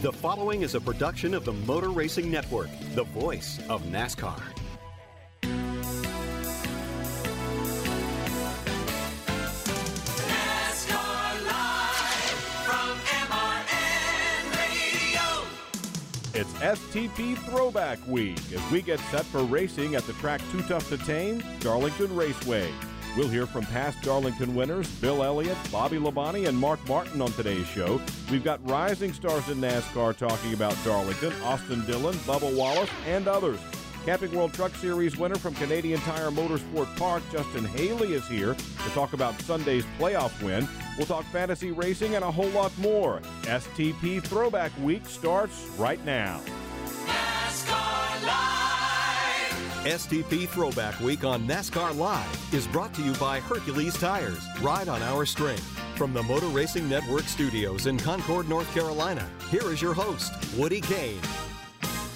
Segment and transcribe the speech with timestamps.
[0.00, 4.40] The following is a production of the Motor Racing Network, the voice of NASCAR.
[5.42, 5.74] NASCAR
[11.48, 15.26] live from MRN Radio.
[16.32, 20.88] It's STP Throwback Week as we get set for racing at the track Too Tough
[20.90, 22.70] to Tame, Darlington Raceway.
[23.16, 27.66] We'll hear from past Darlington winners Bill Elliott, Bobby Labonte, and Mark Martin on today's
[27.66, 28.00] show.
[28.30, 33.58] We've got rising stars in NASCAR talking about Darlington, Austin Dillon, Bubba Wallace, and others.
[34.04, 38.90] Camping World Truck Series winner from Canadian Tire Motorsport Park, Justin Haley, is here to
[38.94, 40.66] talk about Sunday's playoff win.
[40.96, 43.20] We'll talk fantasy racing and a whole lot more.
[43.42, 46.40] STP Throwback Week starts right now.
[47.06, 48.57] NASCAR live.
[49.88, 54.46] STP Throwback Week on NASCAR Live is brought to you by Hercules Tires.
[54.60, 55.64] Ride on our strength.
[55.96, 60.82] From the Motor Racing Network studios in Concord, North Carolina, here is your host, Woody
[60.82, 61.18] Cain.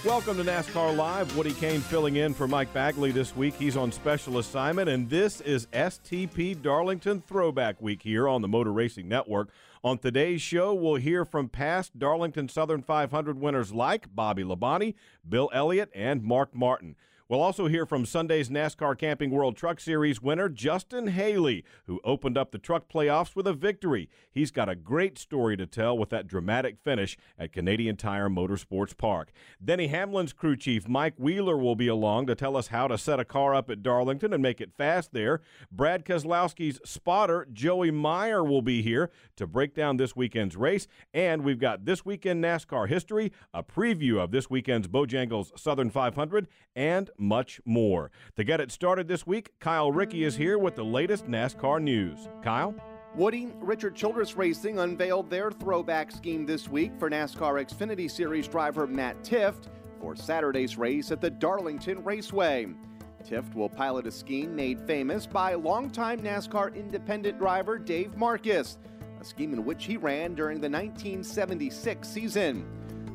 [0.04, 1.34] Welcome to NASCAR Live.
[1.34, 3.54] Woody Cain filling in for Mike Bagley this week.
[3.54, 8.72] He's on special assignment, and this is STP Darlington Throwback Week here on the Motor
[8.72, 9.48] Racing Network.
[9.82, 14.94] On today's show, we'll hear from past Darlington Southern 500 winners like Bobby Labonte,
[15.26, 16.96] Bill Elliott, and Mark Martin.
[17.32, 22.36] We'll also hear from Sunday's NASCAR Camping World Truck Series winner, Justin Haley, who opened
[22.36, 24.10] up the truck playoffs with a victory.
[24.30, 28.94] He's got a great story to tell with that dramatic finish at Canadian Tire Motorsports
[28.94, 29.32] Park.
[29.64, 33.18] Denny Hamlin's crew chief, Mike Wheeler, will be along to tell us how to set
[33.18, 35.40] a car up at Darlington and make it fast there.
[35.70, 40.86] Brad Keselowski's spotter, Joey Meier, will be here to break down this weekend's race.
[41.14, 46.46] And we've got this weekend NASCAR history, a preview of this weekend's Bojangles Southern 500,
[46.76, 48.10] and much more.
[48.36, 52.28] To get it started this week, Kyle Rickey is here with the latest NASCAR news.
[52.42, 52.74] Kyle?
[53.14, 58.86] Woody, Richard Childress Racing unveiled their throwback scheme this week for NASCAR Xfinity Series driver
[58.86, 59.68] Matt Tifft
[60.00, 62.68] for Saturday's race at the Darlington Raceway.
[63.22, 68.78] Tifft will pilot a scheme made famous by longtime NASCAR independent driver Dave Marcis,
[69.20, 72.66] a scheme in which he ran during the 1976 season.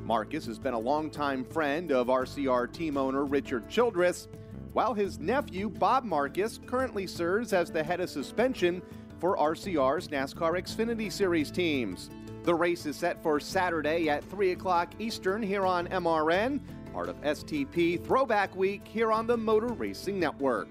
[0.07, 4.29] Marcis has been a longtime friend of RCR team owner Richard Childress,
[4.71, 8.81] while his nephew Bob Marcis currently serves as the head of suspension
[9.19, 12.09] for RCR's NASCAR Xfinity Series teams.
[12.43, 16.61] The race is set for Saturday at 3 o'clock Eastern here on MRN,
[16.93, 20.69] part of STP Throwback Week here on the Motor Racing Network.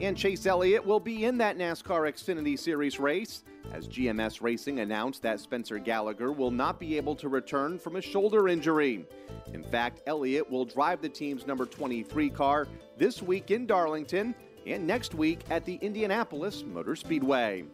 [0.00, 5.22] And Chase Elliott will be in that NASCAR Xfinity Series race as GMS Racing announced
[5.22, 9.06] that Spencer Gallagher will not be able to return from a shoulder injury.
[9.52, 12.68] In fact, Elliott will drive the team's number 23 car
[12.98, 14.34] this week in Darlington
[14.66, 17.64] and next week at the Indianapolis Motor Speedway.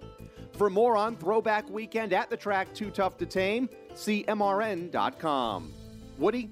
[0.53, 5.73] For more on Throwback Weekend at the track Too Tough to Tame, see MRN.com.
[6.19, 6.51] Woody,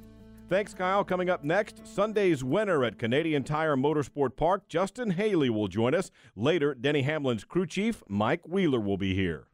[0.48, 1.02] Thanks, Kyle.
[1.02, 6.12] Coming up next, Sunday's winner at Canadian Tire Motorsport Park, Justin Haley, will join us.
[6.36, 9.48] Later, Denny Hamlin's crew chief, Mike Wheeler, will be here.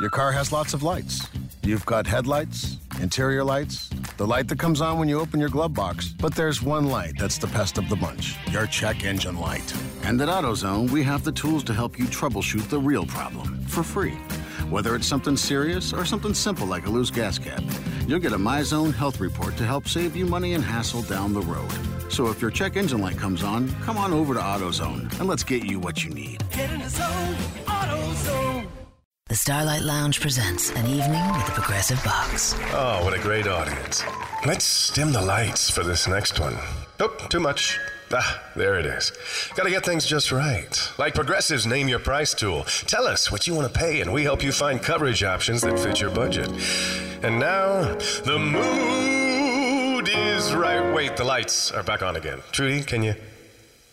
[0.00, 1.28] Your car has lots of lights.
[1.64, 5.74] You've got headlights, interior lights, the light that comes on when you open your glove
[5.74, 6.08] box.
[6.08, 9.72] But there's one light that's the best of the bunch your check engine light.
[10.04, 13.82] And at AutoZone, we have the tools to help you troubleshoot the real problem for
[13.82, 14.16] free.
[14.72, 17.62] Whether it's something serious or something simple like a loose gas cap,
[18.06, 21.42] you'll get a MyZone health report to help save you money and hassle down the
[21.42, 21.70] road.
[22.10, 25.44] So if your check engine light comes on, come on over to AutoZone and let's
[25.44, 26.42] get you what you need.
[26.52, 27.34] Get in the zone,
[27.66, 28.66] AutoZone.
[29.26, 32.54] The Starlight Lounge presents an evening with the Progressive Box.
[32.72, 34.02] Oh, what a great audience.
[34.46, 36.56] Let's dim the lights for this next one.
[36.98, 37.78] Nope, too much.
[38.14, 39.12] Ah, there it is.
[39.54, 40.92] Gotta get things just right.
[40.98, 42.64] Like Progressive's Name Your Price tool.
[42.86, 45.78] Tell us what you want to pay, and we help you find coverage options that
[45.78, 46.50] fit your budget.
[47.22, 47.94] And now,
[48.24, 50.92] the mood is right.
[50.92, 52.40] Wait, the lights are back on again.
[52.52, 53.14] Trudy, can you?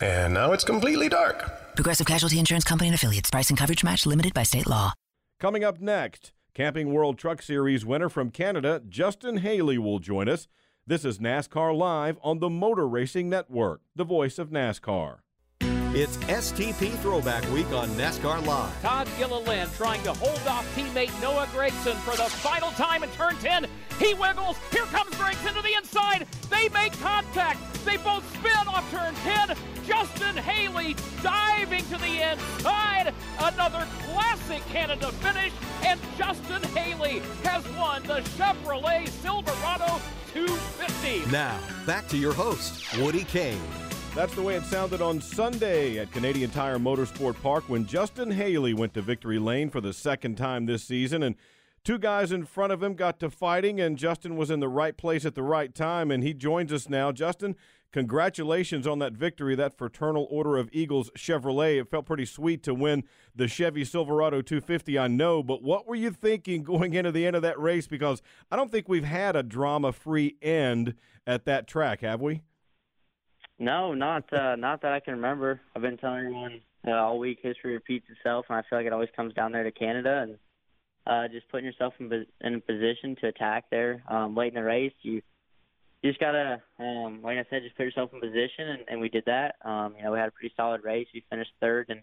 [0.01, 1.75] And now it's completely dark.
[1.75, 3.29] Progressive Casualty Insurance Company and affiliates.
[3.29, 4.93] Price and coverage match limited by state law.
[5.39, 10.49] Coming up next, Camping World Truck Series winner from Canada, Justin Haley, will join us.
[10.89, 15.19] This is NASCAR Live on the Motor Racing Network, the voice of NASCAR.
[15.61, 18.81] It's STP Throwback Week on NASCAR Live.
[18.81, 23.35] Todd Gilliland trying to hold off teammate Noah Gragson for the final time in turn
[23.35, 23.67] 10.
[23.99, 24.57] He wiggles.
[24.71, 26.25] Here comes Gragson to the inside.
[26.49, 27.59] They make contact.
[27.85, 29.55] They both spin off turn 10.
[29.85, 33.13] Justin Haley diving to the inside.
[33.37, 35.53] Another classic Canada finish.
[35.83, 40.01] And Justin Haley has won the Chevrolet Silverado
[40.33, 41.31] 250.
[41.31, 43.59] Now, back to your host, Woody Cain.
[44.15, 48.73] That's the way it sounded on Sunday at Canadian Tire Motorsport Park when Justin Haley
[48.73, 51.23] went to victory lane for the second time this season.
[51.23, 51.35] And
[51.83, 54.97] two guys in front of him got to fighting, and Justin was in the right
[54.97, 56.11] place at the right time.
[56.11, 57.11] And he joins us now.
[57.11, 57.55] Justin,
[57.91, 61.79] congratulations on that victory, that Fraternal Order of Eagles Chevrolet.
[61.79, 63.03] It felt pretty sweet to win
[63.35, 65.43] the Chevy Silverado 250, I know.
[65.43, 67.87] But what were you thinking going into the end of that race?
[67.87, 68.21] Because
[68.51, 70.95] I don't think we've had a drama free end
[71.25, 72.41] at that track, have we?
[73.59, 75.59] No, not uh, not that I can remember.
[75.75, 78.93] I've been telling everyone uh, all week history repeats itself, and I feel like it
[78.93, 80.37] always comes down there to Canada and
[81.05, 84.63] uh, just putting yourself in, in a position to attack there um, late in the
[84.63, 84.93] race.
[85.01, 85.21] You
[86.01, 89.09] you just gotta, um, like I said, just put yourself in position, and, and we
[89.09, 89.55] did that.
[89.63, 91.07] Um, you know, we had a pretty solid race.
[91.13, 92.01] We finished third in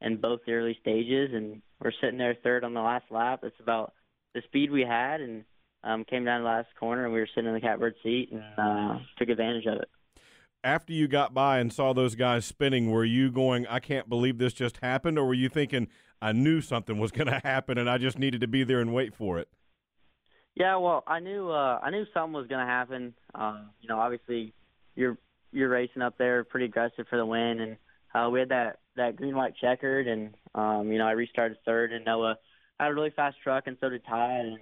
[0.00, 3.40] in both the early stages, and we're sitting there third on the last lap.
[3.42, 3.92] It's about
[4.34, 5.44] the speed we had, and
[5.82, 8.42] um, came down the last corner, and we were sitting in the catbird seat and
[8.58, 9.88] uh, took advantage of it
[10.64, 14.38] after you got by and saw those guys spinning, were you going, I can't believe
[14.38, 15.18] this just happened?
[15.18, 15.88] Or were you thinking,
[16.20, 18.92] I knew something was going to happen and I just needed to be there and
[18.92, 19.48] wait for it?
[20.56, 23.14] Yeah, well, I knew uh, I knew something was going to happen.
[23.34, 24.52] Um, you know, obviously,
[24.94, 25.18] you're
[25.52, 27.76] you're racing up there, pretty aggressive for the win, and
[28.14, 31.92] uh, we had that that green white checkered, and um, you know, I restarted third,
[31.92, 32.36] and Noah
[32.78, 34.58] had a really fast truck, and so did Todd, and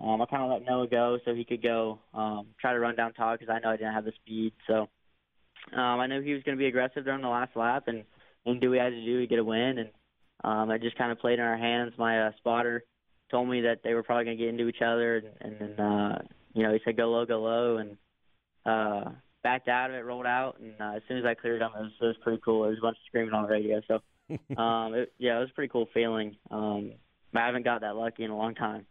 [0.00, 2.94] um, I kind of let Noah go so he could go um, try to run
[2.94, 4.88] down Todd because I know I didn't have the speed, so
[5.72, 8.04] um, I knew he was going to be aggressive during the last lap and
[8.46, 9.78] and do he had to do to get a win.
[9.78, 9.88] And
[10.44, 11.94] um, I just kind of played in our hands.
[11.96, 12.84] My uh, spotter
[13.30, 15.86] told me that they were probably going to get into each other, and, and then
[15.86, 16.22] uh,
[16.52, 17.96] you know he said go low, go low, and
[18.66, 19.10] uh,
[19.42, 21.82] backed out of it, rolled out, and uh, as soon as I cleared him, it
[21.82, 22.62] was, it was pretty cool.
[22.62, 23.94] There was a bunch of screaming on the radio, so
[24.60, 26.36] um, it, yeah, it was a pretty cool feeling.
[26.50, 26.92] Um,
[27.34, 28.86] I haven't got that lucky in a long time.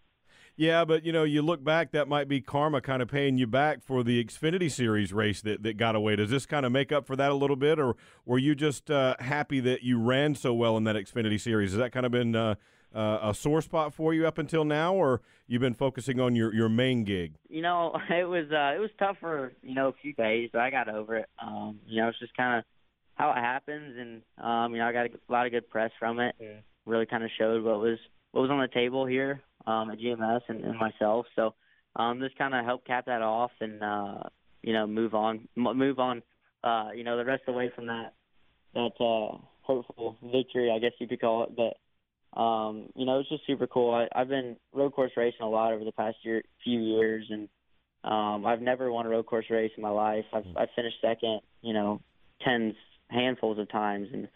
[0.55, 3.47] Yeah, but you know, you look back, that might be karma kind of paying you
[3.47, 6.15] back for the Xfinity Series race that, that got away.
[6.15, 8.91] Does this kind of make up for that a little bit, or were you just
[8.91, 11.71] uh, happy that you ran so well in that Xfinity Series?
[11.71, 12.55] Has that kind of been uh,
[12.93, 16.53] uh, a sore spot for you up until now, or you've been focusing on your,
[16.53, 17.35] your main gig?
[17.49, 20.61] You know, it was uh, it was tough for you know a few days, but
[20.61, 21.29] I got over it.
[21.41, 22.65] Um, you know, it's just kind of
[23.15, 26.19] how it happens, and um, you know, I got a lot of good press from
[26.19, 27.97] it, and really kind of showed what was
[28.31, 31.25] what was on the table here um, at GMS and, and myself.
[31.35, 31.53] So
[31.95, 34.23] um, this kind of helped cap that off and uh,
[34.61, 36.23] you know move on, move on.
[36.63, 38.13] Uh, you know the rest of the way from that
[38.73, 41.55] that uh, hopeful victory, I guess you could call it.
[41.55, 41.77] But
[42.35, 43.93] um, you know it's just super cool.
[43.93, 47.47] I, I've been road course racing a lot over the past year, few years, and
[48.03, 50.25] um, I've never won a road course race in my life.
[50.33, 52.01] I've, I've finished second, you know,
[52.43, 52.75] tens
[53.09, 54.27] handfuls of times, and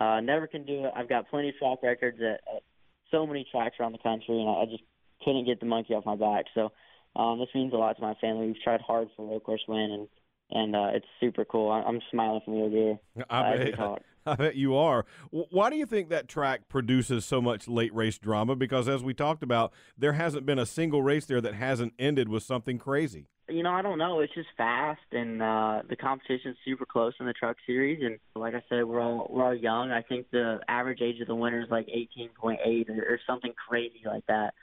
[0.00, 0.92] uh, never can do it.
[0.94, 2.62] I've got plenty of track records at, at
[3.10, 4.82] so many tracks around the country, and I, I just
[5.24, 6.46] couldn't get the monkey off my back.
[6.54, 6.72] So
[7.14, 8.48] um, this means a lot to my family.
[8.48, 10.08] We've tried hard for a road course win, and
[10.50, 11.70] and uh, it's super cool.
[11.70, 12.98] I, I'm smiling from ear to ear.
[13.30, 14.02] I bet, talk.
[14.26, 15.06] I bet you are.
[15.30, 18.56] Why do you think that track produces so much late race drama?
[18.56, 22.28] Because as we talked about, there hasn't been a single race there that hasn't ended
[22.28, 23.26] with something crazy.
[23.48, 24.18] You know, I don't know.
[24.20, 28.02] It's just fast, and uh, the competition's super close in the Truck Series.
[28.02, 29.92] And like I said, we're all we're all young.
[29.92, 34.02] I think the average age of the winner is like 18.8 or, or something crazy
[34.04, 34.54] like that.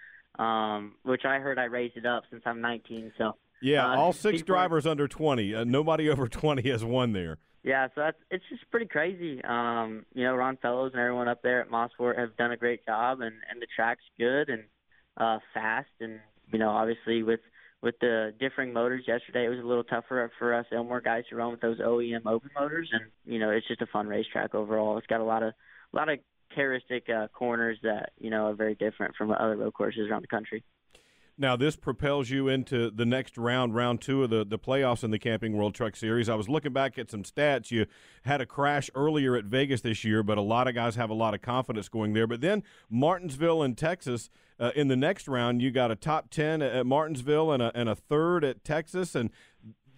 [0.43, 3.13] Um, which I heard I raised it up since I'm 19.
[3.17, 5.55] So Yeah, uh, all six people are- drivers under 20.
[5.55, 7.39] Uh, nobody over 20 has won there.
[7.63, 9.41] Yeah, so that's it's just pretty crazy.
[9.41, 12.85] Um, you know, Ron Fellows and everyone up there at Mosport have done a great
[12.85, 14.63] job, and and the track's good and
[15.15, 16.19] uh, fast, and
[16.51, 17.39] you know, obviously with
[17.81, 21.37] with the differing motors yesterday, it was a little tougher for us Ilmor guys to
[21.37, 24.97] run with those OEM open motors, and you know, it's just a fun racetrack overall.
[24.97, 25.53] It's got a lot of
[25.93, 26.19] a lot of
[26.53, 30.27] characteristic uh, corners that you know are very different from other road courses around the
[30.27, 30.63] country.
[31.35, 35.09] Now, this propels you into the next round, round two of the, the playoffs in
[35.09, 36.29] the Camping World Truck Series.
[36.29, 37.71] I was looking back at some stats.
[37.71, 37.87] You
[38.23, 41.15] had a crash earlier at Vegas this year, but a lot of guys have a
[41.15, 42.27] lot of confidence going there.
[42.27, 46.61] But then Martinsville and Texas uh, in the next round, you got a top 10
[46.61, 49.15] at Martinsville and a, and a third at Texas.
[49.15, 49.31] And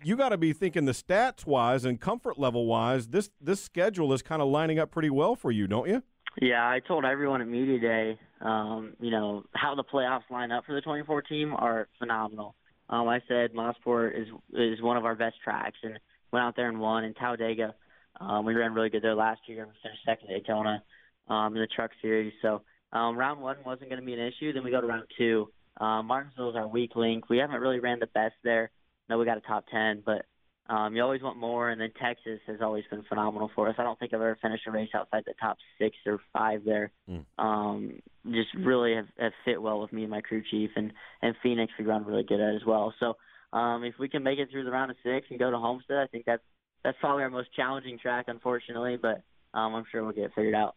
[0.06, 4.14] you got to be thinking the stats wise and comfort level wise, this, this schedule
[4.14, 6.02] is kind of lining up pretty well for you, don't you?
[6.42, 10.66] Yeah, I told everyone at media day, um, you know, how the playoffs line up
[10.66, 12.56] for the 24 team are phenomenal.
[12.90, 15.98] Um, I said Mosport is is one of our best tracks, and
[16.32, 17.04] went out there and won.
[17.04, 17.74] And Talladega,
[18.20, 19.66] Um, we ran really good there last year.
[19.66, 20.84] We finished second at Daytona
[21.28, 22.34] um, in the Truck Series.
[22.42, 22.62] So
[22.94, 24.54] um, round one wasn't going to be an issue.
[24.54, 25.50] Then we go to round two.
[25.78, 27.30] Um, Martinsville is our weak link.
[27.30, 28.72] We haven't really ran the best there.
[29.10, 30.26] No, we got a top ten, but
[30.68, 31.70] um, you always want more.
[31.70, 33.76] And then Texas has always been phenomenal for us.
[33.78, 36.92] I don't think I've ever finished a race outside the top six or five there.
[37.10, 37.26] Mm.
[37.38, 40.72] Um, just really have, have fit well with me and my crew chief.
[40.76, 40.92] And
[41.22, 42.94] and Phoenix we run really good at as well.
[43.00, 43.16] So
[43.54, 45.98] um, if we can make it through the round of six and go to Homestead,
[45.98, 46.44] I think that's
[46.84, 48.98] that's probably our most challenging track, unfortunately.
[49.00, 49.22] But
[49.54, 50.76] um, I'm sure we'll get it figured out.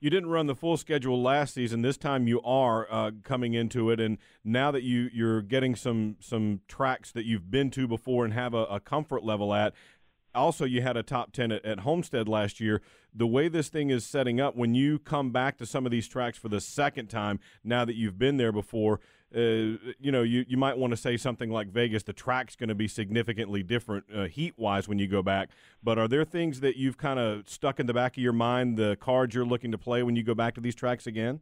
[0.00, 1.82] You didn't run the full schedule last season.
[1.82, 6.16] This time you are uh, coming into it, and now that you you're getting some
[6.20, 9.74] some tracks that you've been to before and have a, a comfort level at.
[10.34, 12.80] Also, you had a top ten at, at Homestead last year.
[13.14, 16.06] The way this thing is setting up, when you come back to some of these
[16.06, 19.00] tracks for the second time, now that you've been there before,
[19.34, 19.40] uh,
[19.98, 22.74] you know, you, you might want to say something like Vegas, the track's going to
[22.74, 25.50] be significantly different uh, heat wise when you go back.
[25.82, 28.76] But are there things that you've kind of stuck in the back of your mind,
[28.76, 31.40] the cards you're looking to play when you go back to these tracks again?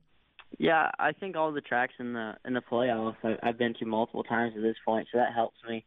[0.59, 3.85] Yeah, I think all the tracks in the in the playoffs I, I've been to
[3.85, 5.85] multiple times at this point, so that helps me.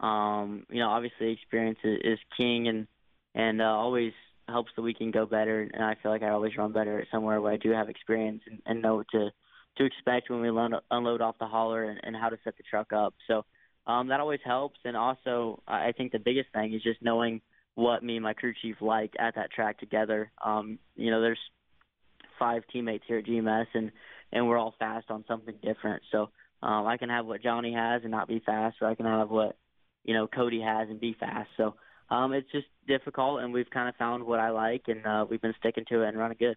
[0.00, 2.86] Um, you know, obviously experience is, is king, and
[3.34, 4.12] and uh, always
[4.48, 5.62] helps the weekend go better.
[5.72, 8.42] And I feel like I always run better at somewhere where I do have experience
[8.46, 9.30] and, and know what to
[9.76, 12.64] to expect when we load, unload off the hauler and, and how to set the
[12.68, 13.14] truck up.
[13.28, 13.44] So
[13.86, 14.78] um, that always helps.
[14.84, 17.40] And also, I think the biggest thing is just knowing
[17.76, 20.30] what me and my crew chief like at that track together.
[20.44, 21.38] Um, you know, there's
[22.38, 23.92] five teammates here at GMS, and
[24.32, 26.02] and we're all fast on something different.
[26.12, 26.30] So
[26.62, 29.30] um, I can have what Johnny has and not be fast, or I can have
[29.30, 29.56] what
[30.04, 31.50] you know Cody has and be fast.
[31.56, 31.74] So
[32.10, 35.40] um, it's just difficult, and we've kind of found what I like, and uh, we've
[35.40, 36.56] been sticking to it and running good.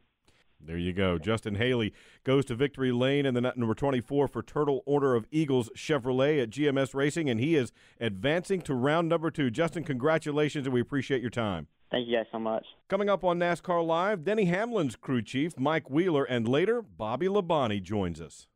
[0.66, 1.18] There you go.
[1.18, 5.70] Justin Haley goes to victory lane in the number 24 for Fraternal Order of Eagles
[5.76, 9.52] Chevrolet at GMS Racing, and he is advancing to round number two.
[9.52, 11.68] Justin, congratulations, and we appreciate your time.
[11.92, 12.66] Thank you guys so much.
[12.88, 17.84] Coming up on NASCAR Live, Denny Hamlin's crew chief, Mike Wheeler, and later, Bobby Labonte
[17.84, 18.48] joins us.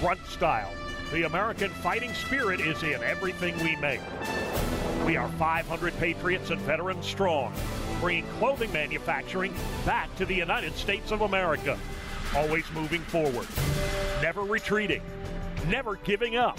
[0.00, 0.70] Grunt style.
[1.12, 4.00] The American fighting spirit is in everything we make.
[5.04, 7.52] We are 500 patriots and veterans strong,
[8.00, 9.54] bringing clothing manufacturing
[9.84, 11.78] back to the United States of America.
[12.34, 13.46] Always moving forward,
[14.22, 15.02] never retreating,
[15.68, 16.58] never giving up.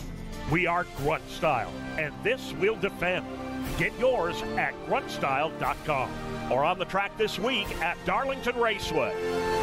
[0.52, 3.26] We are Grunt Style, and this we'll defend.
[3.80, 9.62] Get yours at gruntstyle.com or on the track this week at Darlington Raceway.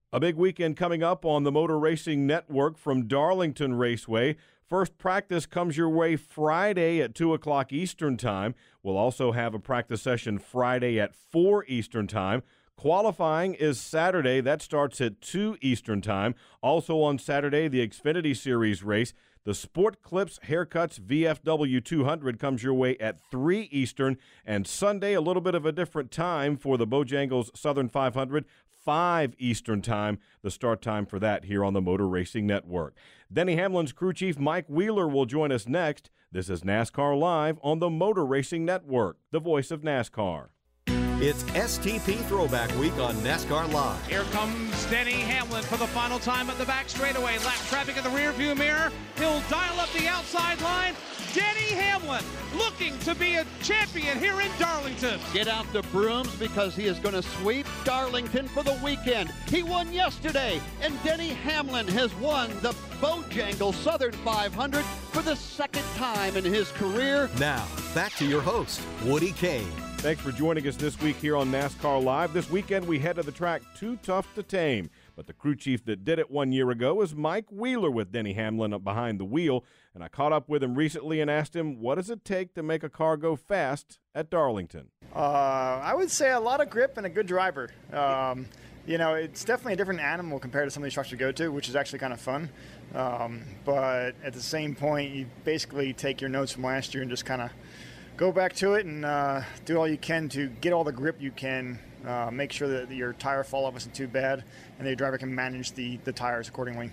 [0.13, 4.35] A big weekend coming up on the Motor Racing Network from Darlington Raceway.
[4.67, 8.53] First practice comes your way Friday at 2 o'clock Eastern Time.
[8.83, 12.43] We'll also have a practice session Friday at 4 Eastern Time.
[12.75, 14.41] Qualifying is Saturday.
[14.41, 16.35] That starts at 2 Eastern Time.
[16.61, 19.13] Also on Saturday, the Xfinity Series race.
[19.45, 24.17] The Sport Clips Haircuts VFW 200 comes your way at 3 Eastern.
[24.45, 28.43] And Sunday, a little bit of a different time for the Bojangles Southern 500.
[28.83, 32.95] 5 Eastern Time, the start time for that here on the Motor Racing Network.
[33.31, 36.09] Denny Hamlin's crew chief Mike Wheeler will join us next.
[36.31, 40.47] This is NASCAR Live on the Motor Racing Network, the voice of NASCAR.
[41.23, 44.07] It's STP Throwback Week on NASCAR Live.
[44.07, 47.37] Here comes Denny Hamlin for the final time at the back straightaway.
[47.39, 48.91] Lap traffic in the rearview mirror.
[49.17, 50.95] He'll dial up the outside line.
[51.33, 52.23] Denny Hamlin
[52.57, 55.17] looking to be a champion here in Darlington.
[55.33, 59.31] Get out the brooms because he is going to sweep Darlington for the weekend.
[59.47, 65.85] He won yesterday, and Denny Hamlin has won the Bojangle Southern 500 for the second
[65.95, 67.29] time in his career.
[67.39, 69.71] Now, back to your host, Woody Cain.
[69.97, 72.33] Thanks for joining us this week here on NASCAR Live.
[72.33, 74.89] This weekend we head to the track Too Tough to Tame.
[75.15, 78.33] But the crew chief that did it one year ago is Mike Wheeler with Denny
[78.33, 79.63] Hamlin up behind the wheel.
[79.93, 82.63] And I caught up with him recently and asked him, what does it take to
[82.63, 84.87] make a car go fast at Darlington?
[85.13, 85.19] Uh,
[85.83, 87.69] I would say a lot of grip and a good driver.
[87.91, 88.45] Um,
[88.87, 91.31] you know, it's definitely a different animal compared to some of these trucks you go
[91.33, 92.49] to, which is actually kind of fun.
[92.95, 97.09] Um, but at the same point, you basically take your notes from last year and
[97.09, 97.51] just kind of
[98.17, 101.21] go back to it and uh, do all you can to get all the grip
[101.21, 101.79] you can.
[102.05, 104.43] Uh, make sure that your tire fall off isn't too bad,
[104.79, 106.89] and the driver can manage the, the tires accordingly.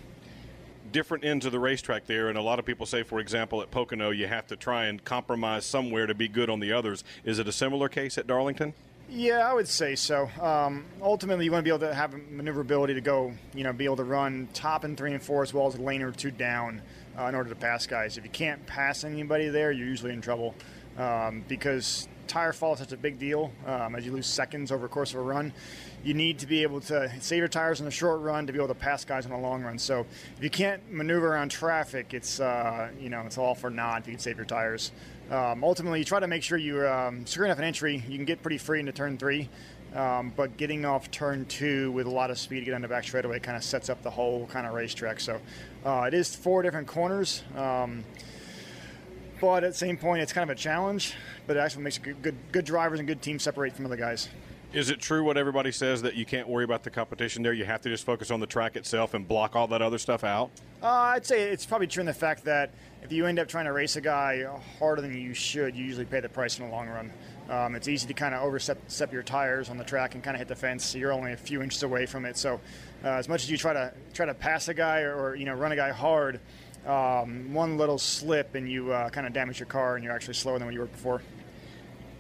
[0.93, 3.71] different ends of the racetrack there, and a lot of people say, for example, at
[3.71, 7.05] Pocono, you have to try and compromise somewhere to be good on the others.
[7.25, 8.75] Is it a similar case at Darlington?
[9.11, 10.29] Yeah, I would say so.
[10.41, 13.87] Um, ultimately, you want to be able to have maneuverability to go, you know, be
[13.87, 16.31] able to run top and three and four as well as a lane or two
[16.31, 16.83] down
[17.19, 18.19] uh, in order to pass guys.
[18.19, 20.55] If you can't pass anybody there, you're usually in trouble
[20.99, 23.51] um, because tire fall is such a big deal.
[23.67, 25.53] Um, as you lose seconds over the course of a run,
[26.05, 28.59] you need to be able to save your tires in the short run to be
[28.59, 29.79] able to pass guys in the long run.
[29.79, 30.07] So
[30.37, 34.07] if you can't maneuver around traffic, it's uh, you know it's all for naught if
[34.07, 34.93] you can save your tires.
[35.31, 38.03] Um, ultimately, you try to make sure you're um, secure enough an entry.
[38.09, 39.49] You can get pretty free into turn three,
[39.95, 42.89] um, but getting off turn two with a lot of speed to get on the
[42.89, 45.21] back straightaway kind of sets up the whole kind of racetrack.
[45.21, 45.41] So
[45.85, 47.43] uh, it is four different corners.
[47.57, 48.05] Um,
[49.41, 51.15] but at the same point, it's kind of a challenge.
[51.47, 54.29] But it actually makes good, good, good drivers and good teams separate from other guys.
[54.73, 57.55] Is it true what everybody says that you can't worry about the competition there?
[57.55, 60.25] You have to just focus on the track itself and block all that other stuff
[60.25, 60.51] out?
[60.83, 63.65] Uh, I'd say it's probably true in the fact that if you end up trying
[63.65, 64.45] to race a guy
[64.79, 67.11] harder than you should, you usually pay the price in the long run.
[67.49, 70.39] Um, it's easy to kind of overstep your tires on the track and kind of
[70.39, 70.85] hit the fence.
[70.85, 72.37] So you're only a few inches away from it.
[72.37, 72.61] So
[73.03, 75.47] uh, as much as you try to try to pass a guy or, or you
[75.47, 76.41] know run a guy hard,
[76.87, 80.35] um, one little slip and you uh, kind of damage your car and you're actually
[80.35, 81.23] slower than what you were before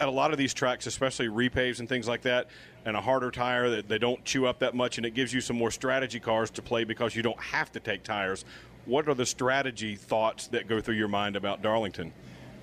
[0.01, 2.49] at a lot of these tracks, especially repaves and things like that,
[2.85, 5.41] and a harder tire that they don't chew up that much, and it gives you
[5.41, 8.45] some more strategy cars to play because you don't have to take tires.
[8.87, 12.13] What are the strategy thoughts that go through your mind about Darlington?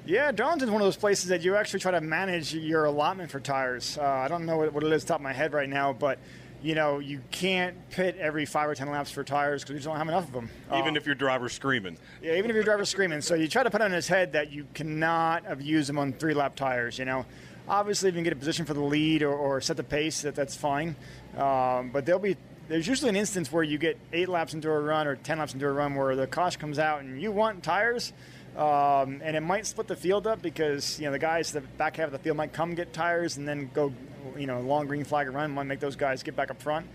[0.06, 3.40] Yeah, Darlington's one of those places that you actually try to manage your allotment for
[3.40, 3.98] tires.
[3.98, 6.20] Uh, I don't know what, what it is top of my head right now, but
[6.66, 9.88] you know, you can't pit every five or ten laps for tires because you just
[9.88, 10.50] don't have enough of them.
[10.74, 11.96] Even uh, if your driver's screaming.
[12.24, 13.22] Yeah, even if your driver's screaming.
[13.22, 16.34] So you try to put on his head that you cannot abuse them on three
[16.34, 17.28] lap tires, you know.
[17.68, 20.24] Obviously, if you can get a position for the lead or, or set the pace,
[20.24, 20.96] that, that's fine.
[21.38, 22.36] Um, but there'll be
[22.68, 25.54] there's usually an instance where you get eight laps into a run or ten laps
[25.54, 28.12] into a run where the cost comes out and you want tires.
[28.58, 31.98] Um, and it might split the field up because you know the guys the back
[31.98, 33.92] half of the field might come get tires and then go
[34.38, 36.88] you know long green flag and run might make those guys get back up front.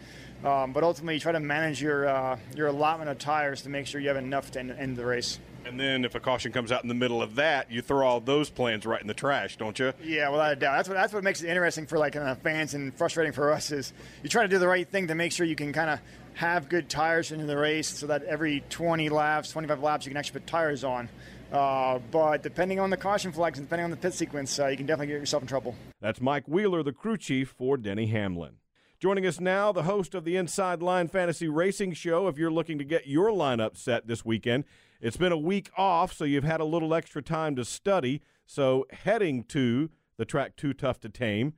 [0.44, 3.86] Um, but ultimately, you try to manage your uh, your allotment of tires to make
[3.86, 5.38] sure you have enough to end, end, the race.
[5.66, 8.20] And then, if a caution comes out in the middle of that, you throw all
[8.20, 9.92] those plans right in the trash, don't you?
[10.02, 10.76] Yeah, without a doubt.
[10.76, 13.70] That's what that's what makes it interesting for like uh, fans and frustrating for us
[13.70, 16.00] is you try to do the right thing to make sure you can kind of
[16.34, 20.16] have good tires into the race, so that every 20 laps, 25 laps, you can
[20.16, 21.10] actually put tires on.
[21.52, 24.76] Uh, but depending on the caution flags and depending on the pit sequence, uh, you
[24.76, 25.74] can definitely get yourself in trouble.
[26.00, 28.56] That's Mike Wheeler, the crew chief for Denny Hamlin.
[29.00, 32.28] Joining us now, the host of the Inside Line Fantasy Racing Show.
[32.28, 34.64] If you're looking to get your lineup set this weekend,
[35.00, 38.20] it's been a week off, so you've had a little extra time to study.
[38.44, 41.54] So heading to the track Too Tough to Tame,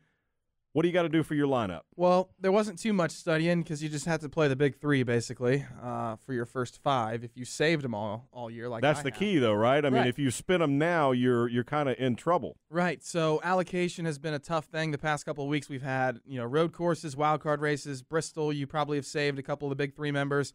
[0.73, 1.81] what do you got to do for your lineup?
[1.97, 5.03] Well, there wasn't too much studying because you just had to play the big three
[5.03, 7.23] basically uh, for your first five.
[7.25, 9.19] If you saved them all all year, like that's I the have.
[9.19, 9.85] key, though, right?
[9.85, 9.93] I Right.
[9.93, 12.57] mean, if you spin them now, you're you're kind of in trouble.
[12.71, 13.03] Right.
[13.05, 15.69] So allocation has been a tough thing the past couple of weeks.
[15.69, 18.53] We've had you know road courses, wild card races, Bristol.
[18.53, 20.55] You probably have saved a couple of the big three members.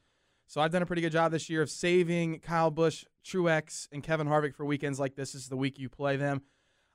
[0.49, 4.01] So I've done a pretty good job this year of saving Kyle Busch, Truex, and
[4.01, 5.33] Kevin Harvick for weekends like this.
[5.33, 6.41] This is the week you play them.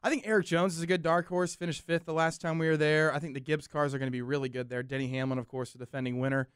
[0.03, 1.55] I think Erik Jones is a good dark horse.
[1.55, 3.15] Finished fifth the last time we were there.
[3.15, 4.83] I think the Gibbs cars are going to be really good there.
[4.83, 6.49] Denny Hamlin, of course, the defending winner.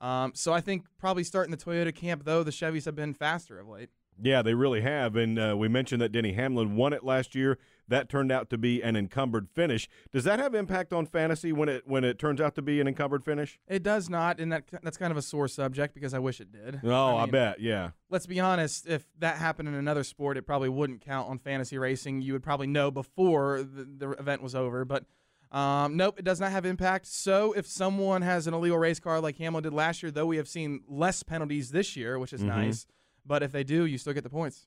[0.00, 3.58] Um, so I think probably starting the Toyota camp though, the Chevys have been faster
[3.58, 3.90] of late.
[4.20, 5.16] Yeah, they really have.
[5.16, 7.58] And uh, we mentioned that Denny Hamlin won it last year.
[7.86, 9.88] That turned out to be an encumbered finish.
[10.12, 12.88] Does that have impact on fantasy when it when it turns out to be an
[12.88, 13.58] encumbered finish?
[13.66, 16.52] It does not, and that that's kind of a sore subject because I wish it
[16.52, 16.80] did.
[16.84, 17.60] Oh, I, mean, bet.
[17.60, 17.90] Yeah.
[18.10, 18.86] Let's be honest.
[18.86, 22.20] If that happened in another sport, it probably wouldn't count on fantasy racing.
[22.20, 24.84] You would probably know before the, the event was over.
[24.84, 25.04] But
[25.50, 27.06] um, nope, it does not have impact.
[27.06, 30.36] So if someone has an illegal race car like Hamlin did last year, though we
[30.36, 32.48] have seen less penalties this year, which is Mhm.
[32.48, 32.86] nice.
[33.28, 34.66] But if they do, you still get the points.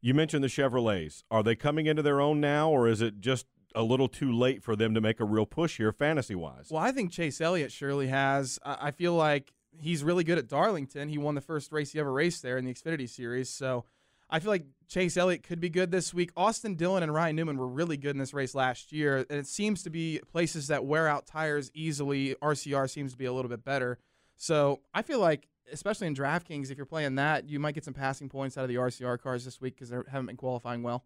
[0.00, 1.24] You mentioned the Chevrolets.
[1.30, 4.62] Are they coming into their own now, or is it just a little too late
[4.62, 6.68] for them to make a real push here, fantasy wise?
[6.70, 8.58] Well, I think Chase Elliott surely has.
[8.64, 11.08] I feel like he's really good at Darlington.
[11.08, 13.48] He won the first race he ever raced there in the Xfinity Series.
[13.48, 13.84] So
[14.30, 16.30] I feel like Chase Elliott could be good this week.
[16.36, 19.26] Austin Dillon and Ryan Newman were really good in this race last year.
[19.28, 22.34] And it seems to be places that wear out tires easily.
[22.36, 23.98] RCR seems to be a little bit better.
[24.36, 27.94] So I feel like, especially in DraftKings, if you're playing that, you might get some
[27.94, 31.04] passing points out of the RCR cars this week because they haven't been qualifying well.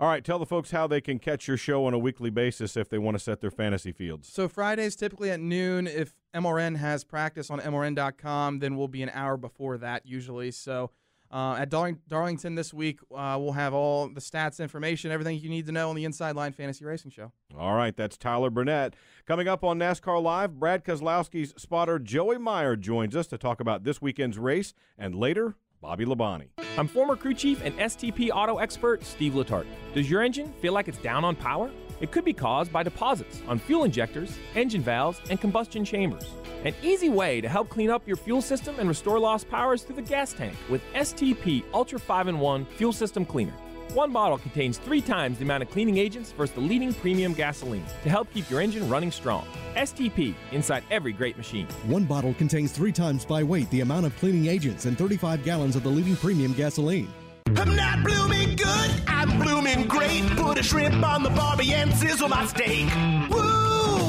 [0.00, 2.74] All right, tell the folks how they can catch your show on a weekly basis
[2.74, 4.32] if they want to set their fantasy fields.
[4.32, 5.86] So Fridays typically at noon.
[5.86, 10.52] If MRN has practice on MRN.com, then we'll be an hour before that usually.
[10.52, 10.90] So
[11.30, 15.48] uh, at Darling- Darlington this week, uh, we'll have all the stats, information, everything you
[15.48, 17.32] need to know on the Inside Line Fantasy Racing Show.
[17.58, 18.94] All right, that's Tyler Burnett.
[19.26, 23.84] Coming up on NASCAR Live, Brad Keselowski's spotter Joey Meier joins us to talk about
[23.84, 26.48] this weekend's race and later Bobby Labonte.
[26.76, 29.66] I'm former crew chief and STP auto expert Steve Letarte.
[29.94, 31.70] Does your engine feel like it's down on power?
[32.00, 36.26] It could be caused by deposits on fuel injectors, engine valves, and combustion chambers.
[36.64, 39.82] An easy way to help clean up your fuel system and restore lost power is
[39.82, 43.54] through the gas tank with STP Ultra 5 in 1 Fuel System Cleaner.
[43.92, 47.84] One bottle contains three times the amount of cleaning agents versus the leading premium gasoline
[48.04, 49.44] to help keep your engine running strong.
[49.74, 51.66] STP inside every great machine.
[51.86, 55.74] One bottle contains three times by weight the amount of cleaning agents and 35 gallons
[55.74, 57.12] of the leading premium gasoline.
[57.56, 60.24] I'm not blooming good, I'm blooming great.
[60.36, 62.86] Put a shrimp on the barbie and sizzle my steak.
[63.30, 63.40] Woo!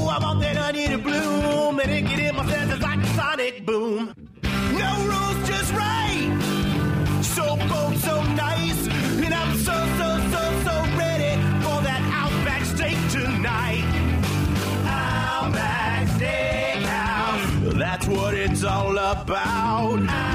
[0.07, 3.65] I want that honey to bloom and it get in my senses like a sonic
[3.65, 4.13] boom.
[4.43, 7.21] No rules, just right.
[7.23, 8.87] So bold, so nice.
[9.23, 13.85] And I'm so, so, so, so ready for that Outback steak tonight.
[14.85, 17.77] Outback Steakhouse.
[17.77, 20.30] That's what it's all about.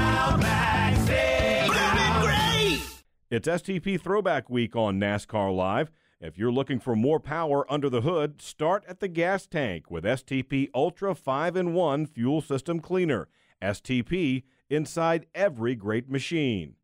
[3.29, 5.91] It's STP Throwback Week on NASCAR Live.
[6.21, 10.05] If you're looking for more power under the hood, start at the gas tank with
[10.05, 13.27] STP Ultra 5 in 1 Fuel System Cleaner.
[13.61, 16.75] STP inside every great machine.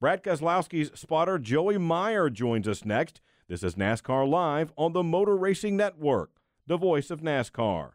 [0.00, 3.20] Brad Keselowski's spotter Joey Meier joins us next.
[3.46, 6.30] This is NASCAR Live on the Motor Racing Network,
[6.66, 7.90] the voice of NASCAR.